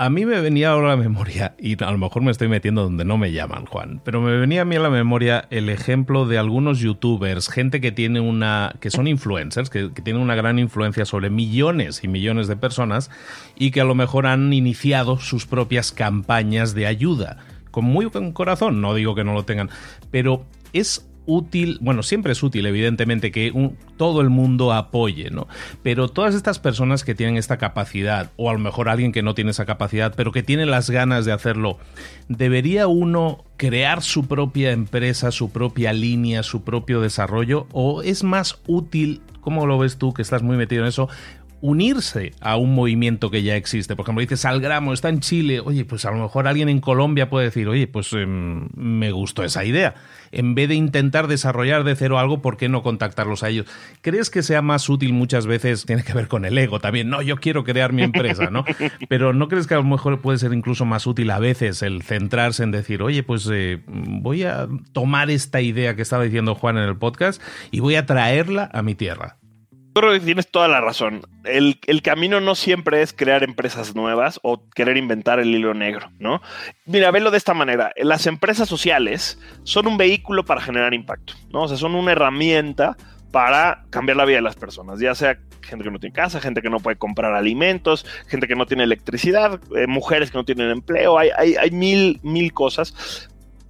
A 0.00 0.10
mí 0.10 0.24
me 0.24 0.40
venía 0.40 0.70
ahora 0.70 0.92
a 0.92 0.96
la 0.96 1.02
memoria, 1.02 1.56
y 1.58 1.82
a 1.82 1.90
lo 1.90 1.98
mejor 1.98 2.22
me 2.22 2.30
estoy 2.30 2.46
metiendo 2.46 2.84
donde 2.84 3.04
no 3.04 3.18
me 3.18 3.32
llaman, 3.32 3.66
Juan, 3.66 4.00
pero 4.04 4.20
me 4.20 4.36
venía 4.36 4.62
a 4.62 4.64
mí 4.64 4.76
a 4.76 4.80
la 4.80 4.90
memoria 4.90 5.48
el 5.50 5.68
ejemplo 5.68 6.24
de 6.24 6.38
algunos 6.38 6.78
youtubers, 6.78 7.48
gente 7.48 7.80
que 7.80 7.90
tiene 7.90 8.20
una. 8.20 8.76
que 8.78 8.92
son 8.92 9.08
influencers, 9.08 9.70
que, 9.70 9.92
que 9.92 10.00
tienen 10.00 10.22
una 10.22 10.36
gran 10.36 10.60
influencia 10.60 11.04
sobre 11.04 11.30
millones 11.30 12.04
y 12.04 12.06
millones 12.06 12.46
de 12.46 12.54
personas, 12.54 13.10
y 13.56 13.72
que 13.72 13.80
a 13.80 13.84
lo 13.84 13.96
mejor 13.96 14.28
han 14.28 14.52
iniciado 14.52 15.18
sus 15.18 15.46
propias 15.46 15.90
campañas 15.90 16.74
de 16.74 16.86
ayuda. 16.86 17.38
Con 17.72 17.84
muy 17.84 18.06
buen 18.06 18.30
corazón, 18.30 18.80
no 18.80 18.94
digo 18.94 19.16
que 19.16 19.24
no 19.24 19.34
lo 19.34 19.46
tengan, 19.46 19.68
pero 20.12 20.44
es 20.72 21.08
útil, 21.28 21.78
bueno, 21.80 22.02
siempre 22.02 22.32
es 22.32 22.42
útil, 22.42 22.66
evidentemente, 22.66 23.30
que 23.30 23.52
un, 23.52 23.76
todo 23.96 24.20
el 24.22 24.30
mundo 24.30 24.72
apoye, 24.72 25.30
¿no? 25.30 25.46
Pero 25.82 26.08
todas 26.08 26.34
estas 26.34 26.58
personas 26.58 27.04
que 27.04 27.14
tienen 27.14 27.36
esta 27.36 27.58
capacidad, 27.58 28.32
o 28.36 28.50
a 28.50 28.54
lo 28.54 28.58
mejor 28.58 28.88
alguien 28.88 29.12
que 29.12 29.22
no 29.22 29.34
tiene 29.34 29.52
esa 29.52 29.66
capacidad, 29.66 30.14
pero 30.16 30.32
que 30.32 30.42
tiene 30.42 30.66
las 30.66 30.90
ganas 30.90 31.24
de 31.26 31.32
hacerlo, 31.32 31.78
¿debería 32.28 32.88
uno 32.88 33.44
crear 33.58 34.02
su 34.02 34.26
propia 34.26 34.72
empresa, 34.72 35.30
su 35.30 35.50
propia 35.50 35.92
línea, 35.92 36.42
su 36.42 36.62
propio 36.62 37.00
desarrollo? 37.00 37.66
¿O 37.72 38.02
es 38.02 38.24
más 38.24 38.60
útil, 38.66 39.20
cómo 39.42 39.66
lo 39.66 39.78
ves 39.78 39.98
tú, 39.98 40.14
que 40.14 40.22
estás 40.22 40.42
muy 40.42 40.56
metido 40.56 40.82
en 40.82 40.88
eso, 40.88 41.08
unirse 41.60 42.32
a 42.40 42.56
un 42.56 42.74
movimiento 42.74 43.30
que 43.30 43.42
ya 43.42 43.56
existe. 43.56 43.96
Por 43.96 44.04
ejemplo, 44.04 44.20
dices 44.20 44.40
Salgramo, 44.40 44.92
está 44.92 45.08
en 45.08 45.20
Chile. 45.20 45.60
Oye, 45.60 45.84
pues 45.84 46.04
a 46.04 46.10
lo 46.10 46.18
mejor 46.18 46.46
alguien 46.46 46.68
en 46.68 46.80
Colombia 46.80 47.28
puede 47.28 47.46
decir, 47.46 47.68
oye, 47.68 47.86
pues 47.86 48.12
eh, 48.12 48.26
me 48.26 49.10
gustó 49.12 49.44
esa 49.44 49.64
idea. 49.64 49.94
En 50.30 50.54
vez 50.54 50.68
de 50.68 50.74
intentar 50.74 51.26
desarrollar 51.26 51.84
de 51.84 51.96
cero 51.96 52.18
algo, 52.18 52.42
¿por 52.42 52.56
qué 52.56 52.68
no 52.68 52.82
contactarlos 52.82 53.42
a 53.42 53.48
ellos? 53.48 53.66
¿Crees 54.02 54.30
que 54.30 54.42
sea 54.42 54.62
más 54.62 54.88
útil 54.88 55.12
muchas 55.12 55.46
veces? 55.46 55.86
Tiene 55.86 56.02
que 56.02 56.12
ver 56.12 56.28
con 56.28 56.44
el 56.44 56.56
ego 56.58 56.80
también. 56.80 57.08
No, 57.08 57.22
yo 57.22 57.36
quiero 57.36 57.64
crear 57.64 57.92
mi 57.92 58.02
empresa, 58.02 58.50
¿no? 58.50 58.64
Pero 59.08 59.32
¿no 59.32 59.48
crees 59.48 59.66
que 59.66 59.74
a 59.74 59.78
lo 59.78 59.84
mejor 59.84 60.20
puede 60.20 60.38
ser 60.38 60.52
incluso 60.52 60.84
más 60.84 61.06
útil 61.06 61.30
a 61.30 61.38
veces 61.38 61.82
el 61.82 62.02
centrarse 62.02 62.62
en 62.62 62.70
decir, 62.70 63.02
oye, 63.02 63.22
pues 63.22 63.48
eh, 63.50 63.82
voy 63.86 64.44
a 64.44 64.68
tomar 64.92 65.30
esta 65.30 65.60
idea 65.60 65.96
que 65.96 66.02
estaba 66.02 66.24
diciendo 66.24 66.54
Juan 66.54 66.76
en 66.76 66.84
el 66.84 66.96
podcast 66.96 67.42
y 67.70 67.80
voy 67.80 67.94
a 67.94 68.06
traerla 68.06 68.70
a 68.72 68.82
mi 68.82 68.94
tierra? 68.94 69.37
Creo 70.00 70.12
que 70.12 70.20
tienes 70.20 70.50
toda 70.50 70.68
la 70.68 70.80
razón. 70.80 71.22
El, 71.44 71.78
el, 71.86 72.02
camino 72.02 72.40
no 72.40 72.54
siempre 72.54 73.02
es 73.02 73.12
crear 73.12 73.42
empresas 73.42 73.94
nuevas 73.94 74.40
o 74.42 74.68
querer 74.70 74.96
inventar 74.96 75.40
el 75.40 75.54
hilo 75.54 75.74
negro, 75.74 76.10
¿no? 76.18 76.40
Mira, 76.86 77.10
velo 77.10 77.30
de 77.30 77.38
esta 77.38 77.54
manera. 77.54 77.92
Las 77.96 78.26
empresas 78.26 78.68
sociales 78.68 79.38
son 79.64 79.86
un 79.86 79.96
vehículo 79.96 80.44
para 80.44 80.60
generar 80.60 80.94
impacto, 80.94 81.34
¿no? 81.50 81.62
O 81.62 81.68
sea, 81.68 81.76
son 81.76 81.94
una 81.94 82.12
herramienta 82.12 82.96
para 83.30 83.84
cambiar 83.90 84.16
la 84.16 84.24
vida 84.24 84.36
de 84.36 84.42
las 84.42 84.56
personas, 84.56 85.00
ya 85.00 85.14
sea 85.14 85.38
gente 85.62 85.84
que 85.84 85.90
no 85.90 85.98
tiene 85.98 86.14
casa, 86.14 86.40
gente 86.40 86.62
que 86.62 86.70
no 86.70 86.80
puede 86.80 86.96
comprar 86.96 87.34
alimentos, 87.34 88.06
gente 88.26 88.48
que 88.48 88.56
no 88.56 88.66
tiene 88.66 88.84
electricidad, 88.84 89.60
eh, 89.76 89.86
mujeres 89.86 90.30
que 90.30 90.38
no 90.38 90.44
tienen 90.44 90.70
empleo, 90.70 91.18
hay, 91.18 91.28
hay, 91.36 91.56
hay 91.56 91.70
mil, 91.70 92.20
mil 92.22 92.52
cosas 92.54 93.28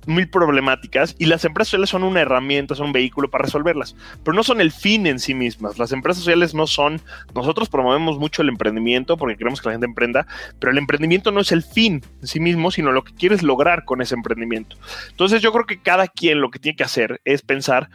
mil 0.09 0.29
problemáticas 0.29 1.15
y 1.19 1.27
las 1.27 1.45
empresas 1.45 1.69
sociales 1.69 1.91
son 1.91 2.03
una 2.03 2.21
herramienta, 2.21 2.75
son 2.75 2.87
un 2.87 2.93
vehículo 2.93 3.31
para 3.31 3.45
resolverlas, 3.45 3.95
pero 4.25 4.35
no 4.35 4.43
son 4.43 4.61
el 4.61 4.73
fin 4.73 5.07
en 5.07 5.19
sí 5.19 5.35
mismas. 5.35 5.79
Las 5.79 5.93
empresas 5.93 6.23
sociales 6.23 6.55
no 6.55 6.67
son, 6.67 7.01
nosotros 7.35 7.69
promovemos 7.69 8.19
mucho 8.19 8.43
el 8.43 8.49
emprendimiento 8.49 9.17
porque 9.17 9.37
queremos 9.37 9.61
que 9.61 9.69
la 9.69 9.75
gente 9.75 9.87
emprenda, 9.87 10.27
pero 10.59 10.73
el 10.73 10.79
emprendimiento 10.79 11.31
no 11.31 11.41
es 11.41 11.53
el 11.53 11.63
fin 11.63 12.03
en 12.21 12.27
sí 12.27 12.41
mismo, 12.41 12.71
sino 12.71 12.93
lo 12.93 13.05
que 13.05 13.15
quieres 13.15 13.43
lograr 13.43 13.85
con 13.85 14.01
ese 14.01 14.15
emprendimiento. 14.15 14.77
Entonces 15.11 15.43
yo 15.43 15.53
creo 15.53 15.67
que 15.67 15.81
cada 15.81 16.09
quien 16.09 16.41
lo 16.41 16.51
que 16.51 16.59
tiene 16.59 16.77
que 16.77 16.85
hacer 16.85 17.21
es 17.25 17.43
pensar 17.43 17.91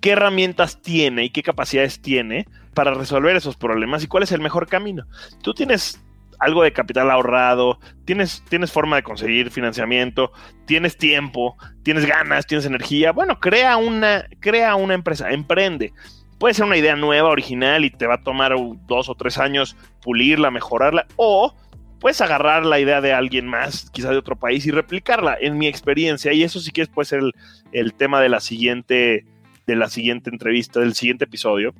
qué 0.00 0.10
herramientas 0.10 0.80
tiene 0.82 1.24
y 1.24 1.30
qué 1.30 1.42
capacidades 1.42 2.00
tiene 2.00 2.46
para 2.74 2.94
resolver 2.94 3.36
esos 3.36 3.56
problemas 3.56 4.04
y 4.04 4.06
cuál 4.06 4.22
es 4.22 4.32
el 4.32 4.40
mejor 4.40 4.68
camino. 4.68 5.06
Tú 5.42 5.54
tienes 5.54 6.00
algo 6.38 6.62
de 6.62 6.72
capital 6.72 7.10
ahorrado, 7.10 7.78
tienes, 8.04 8.42
tienes 8.48 8.72
forma 8.72 8.96
de 8.96 9.02
conseguir 9.02 9.50
financiamiento, 9.50 10.32
tienes 10.66 10.96
tiempo, 10.96 11.56
tienes 11.82 12.06
ganas, 12.06 12.46
tienes 12.46 12.66
energía, 12.66 13.12
bueno, 13.12 13.40
crea 13.40 13.76
una, 13.76 14.26
crea 14.40 14.74
una 14.74 14.94
empresa, 14.94 15.30
emprende. 15.30 15.92
Puede 16.38 16.54
ser 16.54 16.66
una 16.66 16.76
idea 16.76 16.96
nueva, 16.96 17.30
original, 17.30 17.84
y 17.84 17.90
te 17.90 18.06
va 18.06 18.14
a 18.14 18.22
tomar 18.22 18.54
dos 18.86 19.08
o 19.08 19.14
tres 19.14 19.38
años 19.38 19.76
pulirla, 20.02 20.50
mejorarla, 20.50 21.06
o 21.16 21.54
puedes 21.98 22.20
agarrar 22.20 22.66
la 22.66 22.78
idea 22.78 23.00
de 23.00 23.14
alguien 23.14 23.46
más, 23.46 23.90
quizá 23.90 24.10
de 24.10 24.18
otro 24.18 24.36
país, 24.36 24.66
y 24.66 24.70
replicarla, 24.70 25.36
en 25.40 25.56
mi 25.56 25.66
experiencia, 25.66 26.32
y 26.32 26.42
eso 26.42 26.60
sí 26.60 26.72
que 26.72 26.86
puede 26.86 27.06
ser 27.06 27.20
el, 27.20 27.32
el 27.72 27.94
tema 27.94 28.20
de 28.20 28.28
la 28.28 28.40
siguiente, 28.40 29.24
de 29.66 29.76
la 29.76 29.88
siguiente 29.88 30.28
entrevista, 30.28 30.80
del 30.80 30.94
siguiente 30.94 31.24
episodio, 31.24 31.74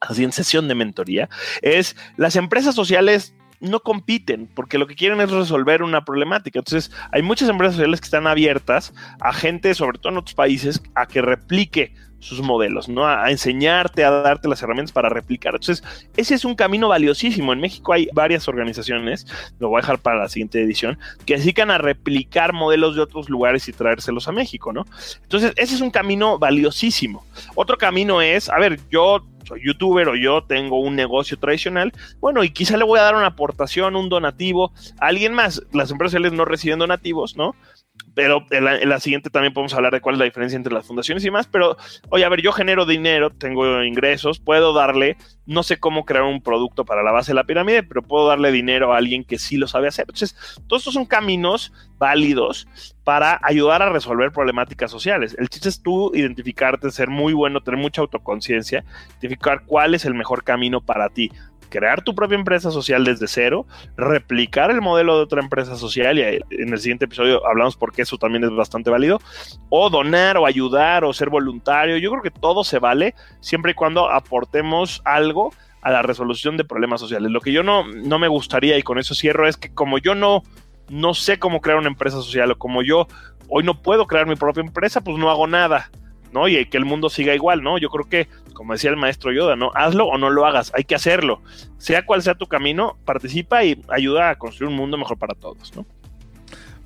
así 0.00 0.24
en 0.24 0.32
sesión 0.32 0.68
de 0.68 0.74
mentoría, 0.74 1.28
es 1.62 1.96
las 2.16 2.36
empresas 2.36 2.74
sociales 2.74 3.34
no 3.62 3.80
compiten 3.80 4.48
porque 4.54 4.78
lo 4.78 4.86
que 4.86 4.94
quieren 4.94 5.20
es 5.20 5.30
resolver 5.30 5.82
una 5.82 6.04
problemática. 6.04 6.58
Entonces, 6.58 6.90
hay 7.12 7.22
muchas 7.22 7.48
empresas 7.48 7.76
sociales 7.76 8.00
que 8.00 8.06
están 8.06 8.26
abiertas 8.26 8.92
a 9.20 9.32
gente, 9.32 9.74
sobre 9.74 9.98
todo 9.98 10.12
en 10.12 10.18
otros 10.18 10.34
países, 10.34 10.82
a 10.94 11.06
que 11.06 11.22
replique 11.22 11.94
sus 12.22 12.40
modelos, 12.40 12.88
¿no? 12.88 13.06
A, 13.06 13.30
enseñarte, 13.30 14.04
a 14.04 14.10
darte 14.10 14.48
las 14.48 14.62
herramientas 14.62 14.92
para 14.92 15.08
replicar. 15.08 15.54
Entonces, 15.54 15.82
ese 16.16 16.36
es 16.36 16.44
un 16.44 16.54
camino 16.54 16.88
valiosísimo. 16.88 17.52
En 17.52 17.60
México 17.60 17.92
hay 17.92 18.08
varias 18.12 18.46
organizaciones, 18.46 19.26
lo 19.58 19.68
voy 19.68 19.78
a 19.78 19.82
dejar 19.82 19.98
para 19.98 20.18
la 20.18 20.28
siguiente 20.28 20.62
edición, 20.62 20.98
que 21.26 21.36
dedican 21.36 21.70
a 21.72 21.78
replicar 21.78 22.52
modelos 22.52 22.94
de 22.94 23.02
otros 23.02 23.28
lugares 23.28 23.68
y 23.68 23.72
traérselos 23.72 24.28
a 24.28 24.32
México, 24.32 24.72
¿no? 24.72 24.86
Entonces, 25.22 25.52
ese 25.56 25.74
es 25.74 25.80
un 25.80 25.90
camino 25.90 26.38
valiosísimo. 26.38 27.26
Otro 27.56 27.76
camino 27.76 28.22
es, 28.22 28.48
a 28.48 28.58
ver, 28.58 28.78
yo 28.88 29.24
soy 29.44 29.60
youtuber 29.64 30.08
o 30.08 30.16
yo 30.16 30.44
tengo 30.44 30.80
un 30.80 30.96
negocio 30.96 31.38
tradicional, 31.38 31.92
bueno, 32.20 32.44
y 32.44 32.50
quizá 32.50 32.76
le 32.76 32.84
voy 32.84 32.98
a 32.98 33.02
dar 33.02 33.14
una 33.14 33.26
aportación, 33.26 33.96
un 33.96 34.08
donativo 34.08 34.72
a 34.98 35.06
alguien 35.06 35.34
más. 35.34 35.62
Las 35.72 35.90
empresas 35.90 36.20
no 36.32 36.44
reciben 36.44 36.78
donativos, 36.78 37.36
¿no? 37.36 37.54
Pero 38.14 38.44
en 38.50 38.64
la, 38.64 38.78
en 38.78 38.88
la, 38.88 39.00
siguiente 39.00 39.30
también 39.30 39.52
podemos 39.52 39.74
hablar 39.74 39.92
de 39.92 40.00
cuál 40.00 40.14
es 40.14 40.18
la 40.18 40.24
diferencia 40.24 40.56
entre 40.56 40.72
las 40.72 40.86
fundaciones 40.86 41.24
y 41.24 41.30
más, 41.30 41.46
pero 41.46 41.76
oye, 42.10 42.24
a 42.24 42.28
ver, 42.28 42.42
yo 42.42 42.52
genero 42.52 42.84
dinero, 42.86 43.30
tengo 43.30 43.82
ingresos, 43.82 44.38
puedo 44.38 44.72
darle, 44.72 45.16
no 45.46 45.62
sé 45.62 45.78
cómo 45.78 46.04
crear 46.04 46.24
un 46.24 46.42
producto 46.42 46.84
para 46.84 47.02
la 47.02 47.12
base 47.12 47.32
de 47.32 47.36
la 47.36 47.44
pirámide, 47.44 47.82
pero 47.82 48.02
puedo 48.02 48.28
darle 48.28 48.52
dinero 48.52 48.92
a 48.92 48.98
alguien 48.98 49.24
que 49.24 49.38
sí 49.38 49.56
lo 49.56 49.66
sabe 49.66 49.88
hacer. 49.88 50.04
Entonces, 50.08 50.36
todos 50.66 50.82
estos 50.82 50.94
son 50.94 51.06
caminos 51.06 51.72
válidos 51.98 52.66
para 53.04 53.40
ayudar 53.42 53.82
a 53.82 53.90
resolver 53.90 54.32
problemáticas 54.32 54.90
sociales. 54.90 55.34
El 55.38 55.48
chiste 55.48 55.68
es 55.68 55.82
tú 55.82 56.12
identificarte, 56.14 56.90
ser 56.90 57.08
muy 57.08 57.32
bueno, 57.32 57.62
tener 57.62 57.80
mucha 57.80 58.02
autoconciencia, 58.02 58.84
identificar 59.20 59.64
cuál 59.66 59.94
es 59.94 60.04
el 60.04 60.14
mejor 60.14 60.44
camino 60.44 60.80
para 60.80 61.08
ti 61.08 61.30
crear 61.72 62.02
tu 62.02 62.14
propia 62.14 62.36
empresa 62.36 62.70
social 62.70 63.02
desde 63.02 63.26
cero, 63.26 63.66
replicar 63.96 64.70
el 64.70 64.82
modelo 64.82 65.16
de 65.16 65.22
otra 65.22 65.40
empresa 65.40 65.76
social, 65.76 66.18
y 66.18 66.22
en 66.22 66.72
el 66.72 66.78
siguiente 66.78 67.06
episodio 67.06 67.44
hablamos 67.46 67.76
porque 67.76 68.02
eso 68.02 68.18
también 68.18 68.44
es 68.44 68.50
bastante 68.50 68.90
válido, 68.90 69.20
o 69.70 69.88
donar 69.88 70.36
o 70.36 70.44
ayudar 70.44 71.02
o 71.04 71.14
ser 71.14 71.30
voluntario. 71.30 71.96
Yo 71.96 72.10
creo 72.10 72.22
que 72.22 72.30
todo 72.30 72.62
se 72.62 72.78
vale 72.78 73.14
siempre 73.40 73.72
y 73.72 73.74
cuando 73.74 74.10
aportemos 74.10 75.00
algo 75.06 75.50
a 75.80 75.90
la 75.90 76.02
resolución 76.02 76.58
de 76.58 76.64
problemas 76.64 77.00
sociales. 77.00 77.30
Lo 77.30 77.40
que 77.40 77.52
yo 77.52 77.62
no, 77.62 77.86
no 77.86 78.18
me 78.18 78.28
gustaría, 78.28 78.76
y 78.76 78.82
con 78.82 78.98
eso 78.98 79.14
cierro, 79.14 79.48
es 79.48 79.56
que 79.56 79.72
como 79.72 79.96
yo 79.96 80.14
no, 80.14 80.42
no 80.90 81.14
sé 81.14 81.38
cómo 81.38 81.62
crear 81.62 81.78
una 81.78 81.88
empresa 81.88 82.16
social, 82.16 82.50
o 82.50 82.58
como 82.58 82.82
yo 82.82 83.06
hoy 83.48 83.64
no 83.64 83.80
puedo 83.80 84.06
crear 84.06 84.26
mi 84.26 84.36
propia 84.36 84.60
empresa, 84.60 85.00
pues 85.00 85.16
no 85.16 85.30
hago 85.30 85.46
nada. 85.46 85.90
¿No? 86.32 86.48
Y 86.48 86.66
que 86.66 86.76
el 86.76 86.84
mundo 86.84 87.10
siga 87.10 87.34
igual, 87.34 87.62
¿no? 87.62 87.78
Yo 87.78 87.88
creo 87.88 88.08
que, 88.08 88.28
como 88.54 88.72
decía 88.72 88.90
el 88.90 88.96
maestro 88.96 89.32
Yoda, 89.32 89.56
¿no? 89.56 89.70
Hazlo 89.74 90.06
o 90.06 90.18
no 90.18 90.30
lo 90.30 90.46
hagas, 90.46 90.72
hay 90.74 90.84
que 90.84 90.94
hacerlo. 90.94 91.42
Sea 91.78 92.04
cual 92.04 92.22
sea 92.22 92.34
tu 92.34 92.46
camino, 92.46 92.96
participa 93.04 93.64
y 93.64 93.80
ayuda 93.88 94.30
a 94.30 94.36
construir 94.36 94.70
un 94.70 94.76
mundo 94.76 94.96
mejor 94.96 95.18
para 95.18 95.34
todos, 95.34 95.74
¿no? 95.76 95.86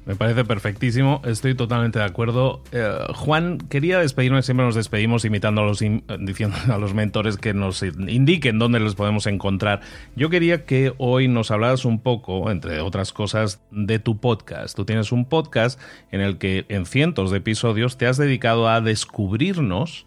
Me 0.06 0.14
parece 0.14 0.44
perfectísimo, 0.44 1.20
estoy 1.24 1.56
totalmente 1.56 1.98
de 1.98 2.04
acuerdo. 2.04 2.62
Eh, 2.70 2.96
Juan, 3.12 3.58
quería 3.58 3.98
despedirme, 3.98 4.40
siempre 4.42 4.64
nos 4.64 4.76
despedimos 4.76 5.24
imitando 5.24 5.62
a 5.62 5.64
los, 5.64 5.80
diciendo 6.20 6.56
a 6.72 6.78
los 6.78 6.94
mentores 6.94 7.36
que 7.36 7.52
nos 7.52 7.82
indiquen 7.82 8.60
dónde 8.60 8.78
les 8.78 8.94
podemos 8.94 9.26
encontrar. 9.26 9.80
Yo 10.14 10.30
quería 10.30 10.64
que 10.64 10.94
hoy 10.98 11.26
nos 11.26 11.50
hablaras 11.50 11.84
un 11.84 11.98
poco, 11.98 12.52
entre 12.52 12.80
otras 12.80 13.12
cosas, 13.12 13.60
de 13.72 13.98
tu 13.98 14.20
podcast. 14.20 14.76
Tú 14.76 14.84
tienes 14.84 15.10
un 15.10 15.24
podcast 15.24 15.80
en 16.12 16.20
el 16.20 16.38
que 16.38 16.66
en 16.68 16.86
cientos 16.86 17.32
de 17.32 17.38
episodios 17.38 17.98
te 17.98 18.06
has 18.06 18.16
dedicado 18.16 18.68
a 18.68 18.80
descubrirnos 18.80 20.06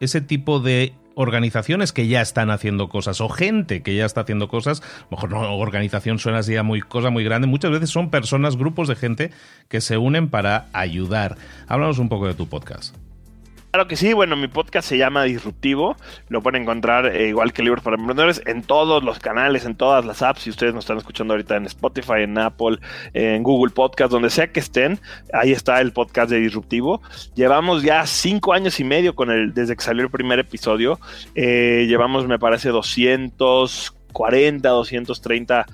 ese 0.00 0.20
tipo 0.20 0.60
de 0.60 0.92
organizaciones 1.20 1.92
que 1.92 2.06
ya 2.08 2.20
están 2.20 2.50
haciendo 2.50 2.88
cosas 2.88 3.20
o 3.20 3.28
gente 3.28 3.82
que 3.82 3.94
ya 3.94 4.06
está 4.06 4.22
haciendo 4.22 4.48
cosas, 4.48 4.82
mejor 5.10 5.30
no 5.30 5.56
organización 5.56 6.18
suena 6.18 6.38
así 6.38 6.56
a 6.56 6.62
muy 6.62 6.80
cosa 6.80 7.10
muy 7.10 7.24
grande, 7.24 7.46
muchas 7.46 7.70
veces 7.70 7.90
son 7.90 8.10
personas, 8.10 8.56
grupos 8.56 8.88
de 8.88 8.96
gente 8.96 9.30
que 9.68 9.80
se 9.80 9.98
unen 9.98 10.28
para 10.28 10.68
ayudar. 10.72 11.36
Háblanos 11.68 11.98
un 11.98 12.08
poco 12.08 12.26
de 12.26 12.34
tu 12.34 12.48
podcast. 12.48 12.96
Claro 13.70 13.86
que 13.86 13.94
sí, 13.94 14.12
bueno, 14.14 14.34
mi 14.34 14.48
podcast 14.48 14.88
se 14.88 14.98
llama 14.98 15.22
Disruptivo, 15.22 15.94
lo 16.28 16.42
pueden 16.42 16.62
encontrar 16.62 17.06
eh, 17.06 17.28
igual 17.28 17.52
que 17.52 17.62
Libros 17.62 17.84
para 17.84 17.94
Emprendedores 17.94 18.42
en 18.46 18.62
todos 18.64 19.04
los 19.04 19.20
canales, 19.20 19.64
en 19.64 19.76
todas 19.76 20.04
las 20.04 20.22
apps, 20.22 20.42
si 20.42 20.50
ustedes 20.50 20.74
nos 20.74 20.82
están 20.82 20.98
escuchando 20.98 21.34
ahorita 21.34 21.54
en 21.54 21.66
Spotify, 21.66 22.22
en 22.22 22.36
Apple, 22.36 22.78
en 23.14 23.44
Google 23.44 23.72
Podcast, 23.72 24.10
donde 24.10 24.28
sea 24.30 24.50
que 24.50 24.58
estén, 24.58 24.98
ahí 25.32 25.52
está 25.52 25.80
el 25.80 25.92
podcast 25.92 26.30
de 26.30 26.40
Disruptivo. 26.40 27.00
Llevamos 27.36 27.84
ya 27.84 28.04
cinco 28.06 28.54
años 28.54 28.80
y 28.80 28.84
medio 28.84 29.14
con 29.14 29.30
el, 29.30 29.54
desde 29.54 29.76
que 29.76 29.84
salió 29.84 30.02
el 30.02 30.10
primer 30.10 30.40
episodio, 30.40 30.98
eh, 31.36 31.84
llevamos 31.86 32.26
me 32.26 32.40
parece 32.40 32.70
240, 32.70 34.68
230 34.68 35.66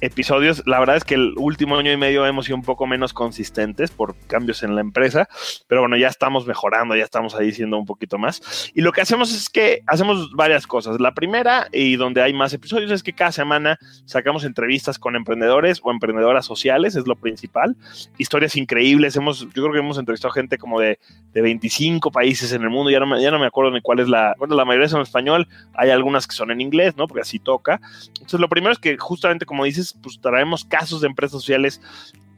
episodios. 0.00 0.62
La 0.66 0.78
verdad 0.80 0.96
es 0.96 1.04
que 1.04 1.14
el 1.14 1.34
último 1.36 1.76
año 1.76 1.92
y 1.92 1.96
medio 1.96 2.26
hemos 2.26 2.46
sido 2.46 2.56
un 2.56 2.62
poco 2.62 2.86
menos 2.86 3.12
consistentes 3.12 3.90
por 3.90 4.16
cambios 4.26 4.62
en 4.62 4.74
la 4.74 4.80
empresa, 4.80 5.28
pero 5.66 5.82
bueno, 5.82 5.96
ya 5.96 6.08
estamos 6.08 6.46
mejorando, 6.46 6.96
ya 6.96 7.04
estamos 7.04 7.34
ahí 7.34 7.52
siendo 7.52 7.78
un 7.78 7.86
poquito 7.86 8.18
más. 8.18 8.70
Y 8.74 8.80
lo 8.80 8.92
que 8.92 9.00
hacemos 9.00 9.32
es 9.32 9.48
que 9.48 9.82
hacemos 9.86 10.32
varias 10.32 10.66
cosas. 10.66 11.00
La 11.00 11.14
primera, 11.14 11.68
y 11.72 11.96
donde 11.96 12.22
hay 12.22 12.32
más 12.32 12.52
episodios, 12.52 12.90
es 12.90 13.02
que 13.02 13.12
cada 13.12 13.32
semana 13.32 13.78
sacamos 14.04 14.44
entrevistas 14.44 14.98
con 14.98 15.16
emprendedores 15.16 15.80
o 15.82 15.90
emprendedoras 15.90 16.46
sociales, 16.46 16.96
es 16.96 17.06
lo 17.06 17.16
principal. 17.16 17.76
Historias 18.18 18.56
increíbles. 18.56 19.16
Hemos, 19.16 19.40
yo 19.40 19.62
creo 19.62 19.72
que 19.72 19.78
hemos 19.78 19.98
entrevistado 19.98 20.32
gente 20.32 20.58
como 20.58 20.80
de, 20.80 20.98
de 21.32 21.42
25 21.42 22.10
países 22.10 22.52
en 22.52 22.62
el 22.62 22.70
mundo, 22.70 22.90
ya 22.90 23.00
no, 23.00 23.06
me, 23.06 23.22
ya 23.22 23.30
no 23.30 23.38
me 23.38 23.46
acuerdo 23.46 23.70
ni 23.72 23.80
cuál 23.80 24.00
es 24.00 24.08
la, 24.08 24.34
bueno, 24.38 24.54
la 24.56 24.64
mayoría 24.64 24.88
son 24.88 25.00
en 25.00 25.04
español, 25.04 25.48
hay 25.74 25.90
algunas 25.90 26.26
que 26.26 26.34
son 26.34 26.50
en 26.50 26.60
inglés, 26.60 26.96
¿no? 26.96 27.06
Porque 27.06 27.22
así 27.22 27.38
toca. 27.38 27.80
Entonces, 28.14 28.40
lo 28.40 28.48
primero 28.48 28.72
es 28.72 28.78
que 28.78 28.96
justamente 28.96 29.46
como 29.46 29.64
dices, 29.64 29.89
pues 29.94 30.20
traemos 30.20 30.64
casos 30.64 31.00
de 31.00 31.06
empresas 31.06 31.32
sociales 31.32 31.80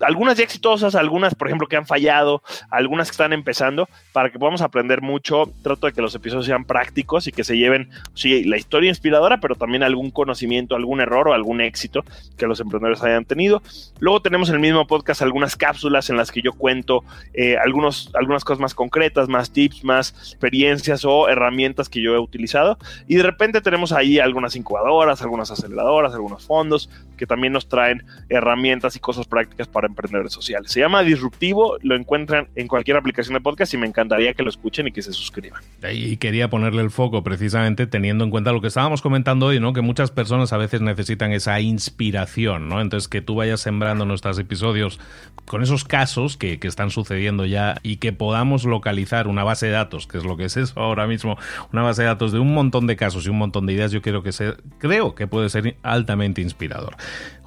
algunas 0.02 0.36
ya 0.36 0.44
exitosas, 0.44 0.94
algunas, 0.94 1.34
por 1.34 1.48
ejemplo, 1.48 1.66
que 1.66 1.76
han 1.76 1.86
fallado, 1.86 2.42
algunas 2.70 3.08
que 3.08 3.12
están 3.12 3.32
empezando, 3.32 3.88
para 4.12 4.30
que 4.30 4.38
podamos 4.38 4.62
aprender 4.62 5.00
mucho. 5.00 5.50
Trato 5.62 5.86
de 5.86 5.92
que 5.92 6.02
los 6.02 6.14
episodios 6.14 6.46
sean 6.46 6.64
prácticos 6.64 7.26
y 7.26 7.32
que 7.32 7.44
se 7.44 7.56
lleven, 7.56 7.90
sí, 8.14 8.44
la 8.44 8.56
historia 8.56 8.88
inspiradora, 8.88 9.40
pero 9.40 9.54
también 9.54 9.82
algún 9.82 10.10
conocimiento, 10.10 10.76
algún 10.76 11.00
error 11.00 11.28
o 11.28 11.32
algún 11.32 11.60
éxito 11.60 12.04
que 12.36 12.46
los 12.46 12.60
emprendedores 12.60 13.02
hayan 13.02 13.24
tenido. 13.24 13.62
Luego 14.00 14.20
tenemos 14.20 14.48
en 14.48 14.56
el 14.56 14.60
mismo 14.60 14.86
podcast 14.86 15.22
algunas 15.22 15.56
cápsulas 15.56 16.10
en 16.10 16.16
las 16.16 16.30
que 16.30 16.42
yo 16.42 16.52
cuento 16.52 17.04
eh, 17.34 17.56
algunos, 17.56 18.10
algunas 18.14 18.44
cosas 18.44 18.60
más 18.60 18.74
concretas, 18.74 19.28
más 19.28 19.52
tips, 19.52 19.84
más 19.84 20.10
experiencias 20.10 21.04
o 21.04 21.28
herramientas 21.28 21.88
que 21.88 22.00
yo 22.00 22.14
he 22.14 22.18
utilizado. 22.18 22.78
Y 23.08 23.16
de 23.16 23.22
repente 23.22 23.60
tenemos 23.60 23.92
ahí 23.92 24.18
algunas 24.18 24.56
incubadoras, 24.56 25.22
algunas 25.22 25.50
aceleradoras, 25.50 26.14
algunos 26.14 26.46
fondos 26.46 26.90
que 27.16 27.26
también 27.26 27.52
nos 27.52 27.68
traen 27.68 28.04
herramientas 28.28 28.96
y 28.96 29.00
cosas 29.00 29.26
prácticas 29.26 29.68
para 29.68 29.86
emprendedores 29.92 30.32
sociales. 30.32 30.72
Se 30.72 30.80
llama 30.80 31.02
Disruptivo, 31.02 31.78
lo 31.82 31.94
encuentran 31.94 32.48
en 32.54 32.68
cualquier 32.68 32.96
aplicación 32.96 33.34
de 33.34 33.40
podcast 33.40 33.72
y 33.74 33.76
me 33.76 33.86
encantaría 33.86 34.34
que 34.34 34.42
lo 34.42 34.50
escuchen 34.50 34.88
y 34.88 34.92
que 34.92 35.02
se 35.02 35.12
suscriban. 35.12 35.62
Y 35.92 36.16
quería 36.16 36.50
ponerle 36.50 36.82
el 36.82 36.90
foco 36.90 37.22
precisamente 37.22 37.86
teniendo 37.86 38.24
en 38.24 38.30
cuenta 38.30 38.52
lo 38.52 38.60
que 38.60 38.68
estábamos 38.68 39.02
comentando 39.02 39.46
hoy, 39.46 39.60
¿no? 39.60 39.72
Que 39.72 39.80
muchas 39.80 40.10
personas 40.10 40.52
a 40.52 40.56
veces 40.56 40.80
necesitan 40.80 41.32
esa 41.32 41.60
inspiración, 41.60 42.68
¿no? 42.68 42.80
Entonces 42.80 43.08
que 43.08 43.22
tú 43.22 43.36
vayas 43.36 43.60
sembrando 43.60 44.04
nuestros 44.04 44.38
episodios 44.38 44.98
con 45.46 45.62
esos 45.62 45.84
casos 45.84 46.36
que, 46.36 46.58
que 46.58 46.68
están 46.68 46.90
sucediendo 46.90 47.46
ya 47.46 47.76
y 47.82 47.96
que 47.96 48.12
podamos 48.12 48.64
localizar 48.64 49.28
una 49.28 49.44
base 49.44 49.66
de 49.66 49.72
datos, 49.72 50.06
que 50.06 50.18
es 50.18 50.24
lo 50.24 50.36
que 50.36 50.44
es 50.44 50.56
eso 50.56 50.80
ahora 50.80 51.06
mismo, 51.06 51.36
una 51.72 51.82
base 51.82 52.02
de 52.02 52.08
datos 52.08 52.32
de 52.32 52.38
un 52.38 52.54
montón 52.54 52.86
de 52.86 52.96
casos 52.96 53.26
y 53.26 53.30
un 53.30 53.38
montón 53.38 53.66
de 53.66 53.74
ideas, 53.74 53.92
yo 53.92 54.02
creo 54.02 54.22
que, 54.22 54.32
ser, 54.32 54.62
creo 54.78 55.14
que 55.14 55.26
puede 55.26 55.48
ser 55.48 55.76
altamente 55.82 56.40
inspirador. 56.40 56.96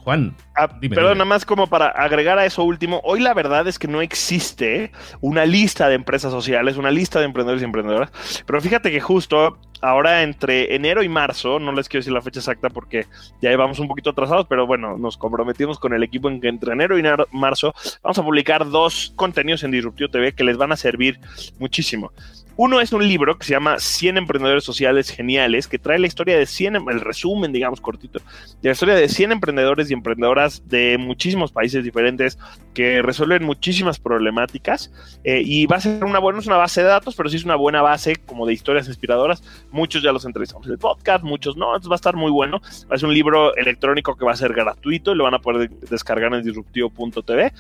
Juan. 0.05 0.35
Ah, 0.55 0.69
perdón, 0.79 1.17
nada 1.17 1.25
más 1.25 1.45
como 1.45 1.65
para 1.65 1.87
agregar 1.87 2.37
a 2.37 2.45
eso 2.45 2.63
último, 2.63 3.01
hoy 3.03 3.19
la 3.21 3.33
verdad 3.33 3.67
es 3.67 3.79
que 3.79 3.87
no 3.87 4.01
existe 4.01 4.91
una 5.19 5.45
lista 5.45 5.89
de 5.89 5.95
empresas 5.95 6.31
sociales, 6.31 6.77
una 6.77 6.91
lista 6.91 7.17
de 7.17 7.25
emprendedores 7.25 7.63
y 7.63 7.65
emprendedoras, 7.65 8.11
pero 8.45 8.61
fíjate 8.61 8.91
que 8.91 9.01
justo 9.01 9.57
ahora 9.81 10.21
entre 10.21 10.75
enero 10.75 11.01
y 11.01 11.09
marzo, 11.09 11.59
no 11.59 11.71
les 11.71 11.89
quiero 11.89 12.01
decir 12.01 12.13
la 12.13 12.21
fecha 12.21 12.39
exacta 12.39 12.69
porque 12.69 13.07
ya 13.41 13.49
llevamos 13.49 13.79
un 13.79 13.87
poquito 13.87 14.11
atrasados, 14.11 14.45
pero 14.47 14.67
bueno, 14.67 14.95
nos 14.95 15.17
comprometimos 15.17 15.79
con 15.79 15.91
el 15.93 16.03
equipo 16.03 16.29
en 16.29 16.39
que 16.39 16.49
entre 16.49 16.73
enero 16.73 16.99
y 16.99 17.03
marzo 17.31 17.73
vamos 18.03 18.19
a 18.19 18.23
publicar 18.23 18.69
dos 18.69 19.11
contenidos 19.15 19.63
en 19.63 19.71
Disruptivo 19.71 20.11
TV 20.11 20.33
que 20.33 20.43
les 20.43 20.55
van 20.55 20.71
a 20.71 20.77
servir 20.77 21.19
muchísimo. 21.57 22.11
Uno 22.57 22.79
es 22.79 22.93
un 22.93 23.05
libro 23.05 23.37
que 23.37 23.45
se 23.45 23.51
llama 23.51 23.79
100 23.79 24.17
emprendedores 24.17 24.63
sociales 24.63 25.09
geniales, 25.09 25.67
que 25.67 25.77
trae 25.77 25.99
la 25.99 26.07
historia 26.07 26.37
de 26.37 26.45
100, 26.45 26.77
em, 26.77 26.89
el 26.89 27.01
resumen, 27.01 27.51
digamos, 27.51 27.81
cortito, 27.81 28.19
de 28.61 28.69
la 28.69 28.71
historia 28.71 28.95
de 28.95 29.09
100 29.09 29.33
emprendedores 29.33 29.91
y 29.91 29.93
emprendedoras 29.93 30.63
de 30.65 30.97
muchísimos 30.97 31.51
países 31.51 31.83
diferentes 31.83 32.39
que 32.73 33.01
resuelven 33.01 33.43
muchísimas 33.43 33.99
problemáticas. 33.99 34.89
Eh, 35.25 35.41
y 35.45 35.65
va 35.65 35.77
a 35.77 35.81
ser 35.81 36.05
una 36.05 36.19
buena, 36.19 36.39
es 36.39 36.47
una 36.47 36.55
base 36.55 36.81
de 36.81 36.87
datos, 36.87 37.13
pero 37.15 37.27
sí 37.27 37.35
es 37.35 37.43
una 37.43 37.57
buena 37.57 37.81
base 37.81 38.15
como 38.15 38.45
de 38.45 38.53
historias 38.53 38.87
inspiradoras. 38.87 39.43
Muchos 39.71 40.01
ya 40.01 40.13
los 40.13 40.23
entrevistamos 40.23 40.65
en 40.67 40.73
el 40.73 40.79
podcast, 40.79 41.25
muchos 41.25 41.57
no, 41.57 41.67
entonces 41.67 41.91
va 41.91 41.95
a 41.95 41.97
estar 41.97 42.15
muy 42.15 42.31
bueno. 42.31 42.61
Es 42.89 43.03
un 43.03 43.13
libro 43.13 43.53
electrónico 43.57 44.15
que 44.15 44.23
va 44.23 44.31
a 44.31 44.37
ser 44.37 44.53
gratuito 44.53 45.11
y 45.11 45.15
lo 45.15 45.25
van 45.25 45.33
a 45.33 45.39
poder 45.39 45.69
descargar 45.89 46.33
en 46.33 46.43
disruptivo.tv. 46.43 47.51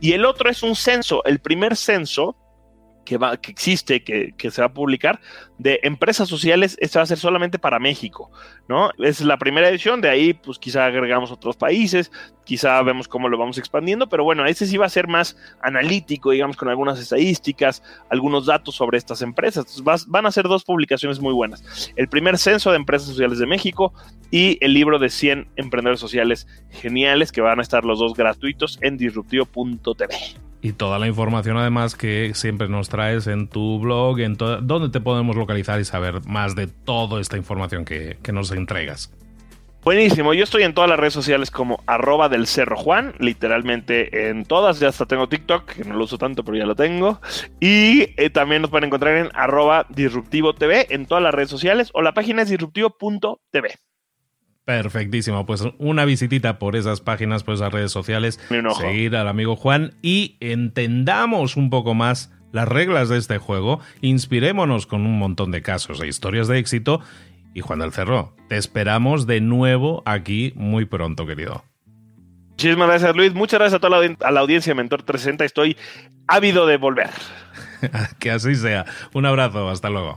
Y 0.00 0.12
el 0.12 0.26
otro 0.26 0.50
es 0.50 0.62
un 0.62 0.74
censo, 0.76 1.24
el 1.24 1.38
primer 1.38 1.74
censo 1.74 2.36
que, 3.04 3.18
va, 3.18 3.36
que 3.36 3.50
existe, 3.50 4.02
que, 4.02 4.34
que, 4.36 4.50
se 4.50 4.62
va 4.62 4.66
a 4.66 4.74
publicar, 4.74 5.20
de 5.58 5.80
empresas 5.82 6.28
sociales, 6.28 6.76
este 6.80 6.98
va 6.98 7.04
a 7.04 7.06
ser 7.06 7.18
solamente 7.18 7.58
para 7.58 7.78
México, 7.78 8.30
¿no? 8.68 8.90
Es 8.98 9.20
la 9.20 9.38
primera 9.38 9.68
edición, 9.68 10.00
de 10.00 10.08
ahí 10.08 10.34
pues 10.34 10.58
quizá 10.58 10.86
agregamos 10.86 11.30
otros 11.30 11.56
países, 11.56 12.10
quizá 12.44 12.82
vemos 12.82 13.08
cómo 13.08 13.28
lo 13.28 13.38
vamos 13.38 13.58
expandiendo, 13.58 14.08
pero 14.08 14.24
bueno, 14.24 14.46
este 14.46 14.66
sí 14.66 14.76
va 14.76 14.86
a 14.86 14.90
ser 14.90 15.08
más 15.08 15.36
analítico, 15.60 16.30
digamos, 16.30 16.56
con 16.56 16.68
algunas 16.68 16.98
estadísticas, 16.98 17.82
algunos 18.10 18.46
datos 18.46 18.74
sobre 18.74 18.98
estas 18.98 19.22
empresas. 19.22 19.82
van 20.08 20.26
a 20.26 20.32
ser 20.32 20.44
dos 20.44 20.64
publicaciones 20.64 21.20
muy 21.20 21.32
buenas. 21.32 21.92
El 21.96 22.08
primer 22.08 22.38
censo 22.38 22.70
de 22.70 22.76
empresas 22.76 23.08
sociales 23.08 23.38
de 23.38 23.46
México 23.46 23.92
y 24.30 24.58
el 24.60 24.74
libro 24.74 24.98
de 24.98 25.10
100 25.10 25.48
emprendedores 25.56 26.00
sociales 26.00 26.46
geniales, 26.70 27.32
que 27.32 27.40
van 27.40 27.58
a 27.58 27.62
estar 27.62 27.84
los 27.84 27.98
dos 27.98 28.14
gratuitos 28.14 28.78
en 28.82 28.96
disruptivo.tv. 28.96 30.51
Y 30.64 30.74
toda 30.74 31.00
la 31.00 31.08
información 31.08 31.56
además 31.56 31.96
que 31.96 32.32
siempre 32.34 32.68
nos 32.68 32.88
traes 32.88 33.26
en 33.26 33.48
tu 33.48 33.80
blog, 33.80 34.20
en 34.20 34.36
dónde 34.36 34.90
te 34.90 35.00
podemos 35.00 35.34
localizar 35.34 35.80
y 35.80 35.84
saber 35.84 36.24
más 36.24 36.54
de 36.54 36.68
toda 36.68 37.20
esta 37.20 37.36
información 37.36 37.84
que, 37.84 38.16
que, 38.22 38.30
nos 38.30 38.52
entregas. 38.52 39.12
Buenísimo, 39.82 40.32
yo 40.32 40.44
estoy 40.44 40.62
en 40.62 40.72
todas 40.72 40.88
las 40.88 41.00
redes 41.00 41.14
sociales 41.14 41.50
como 41.50 41.82
arroba 41.86 42.28
del 42.28 42.46
Cerro 42.46 42.76
Juan, 42.76 43.12
literalmente 43.18 44.28
en 44.30 44.44
todas, 44.44 44.78
ya 44.78 44.86
hasta 44.86 45.06
tengo 45.06 45.28
TikTok, 45.28 45.64
que 45.64 45.84
no 45.84 45.96
lo 45.96 46.04
uso 46.04 46.16
tanto, 46.16 46.44
pero 46.44 46.56
ya 46.56 46.66
lo 46.66 46.76
tengo. 46.76 47.20
Y 47.58 48.14
eh, 48.16 48.30
también 48.30 48.62
nos 48.62 48.70
pueden 48.70 48.86
encontrar 48.86 49.16
en 49.16 49.30
arroba 49.34 49.86
disruptivo 49.88 50.54
TV 50.54 50.86
en 50.90 51.06
todas 51.06 51.24
las 51.24 51.34
redes 51.34 51.50
sociales 51.50 51.90
o 51.92 52.02
la 52.02 52.14
página 52.14 52.42
es 52.42 52.50
disruptivo.tv. 52.50 53.74
Perfectísimo, 54.72 55.44
pues 55.44 55.64
una 55.76 56.06
visitita 56.06 56.58
por 56.58 56.76
esas 56.76 57.02
páginas, 57.02 57.44
por 57.44 57.56
esas 57.56 57.70
redes 57.70 57.92
sociales, 57.92 58.40
seguir 58.78 59.14
al 59.16 59.28
amigo 59.28 59.54
Juan 59.54 59.92
y 60.00 60.38
entendamos 60.40 61.58
un 61.58 61.68
poco 61.68 61.92
más 61.92 62.32
las 62.52 62.66
reglas 62.66 63.10
de 63.10 63.18
este 63.18 63.36
juego, 63.36 63.80
inspirémonos 64.00 64.86
con 64.86 65.02
un 65.02 65.18
montón 65.18 65.50
de 65.50 65.60
casos 65.60 66.00
e 66.00 66.06
historias 66.06 66.48
de 66.48 66.58
éxito 66.58 67.00
y 67.52 67.60
Juan 67.60 67.80
del 67.80 67.92
Cerro, 67.92 68.34
te 68.48 68.56
esperamos 68.56 69.26
de 69.26 69.42
nuevo 69.42 70.02
aquí 70.06 70.54
muy 70.56 70.86
pronto, 70.86 71.26
querido. 71.26 71.64
Muchísimas 72.52 72.88
gracias, 72.88 73.14
Luis. 73.14 73.34
Muchas 73.34 73.60
gracias 73.60 73.76
a 73.76 73.80
toda 73.80 74.00
la, 74.00 74.16
a 74.22 74.30
la 74.30 74.40
audiencia 74.40 74.74
Mentor 74.74 75.02
360. 75.02 75.44
Estoy 75.44 75.76
ávido 76.26 76.66
de 76.66 76.78
volver. 76.78 77.10
que 78.18 78.30
así 78.30 78.54
sea. 78.54 78.86
Un 79.12 79.26
abrazo. 79.26 79.68
Hasta 79.68 79.90
luego. 79.90 80.16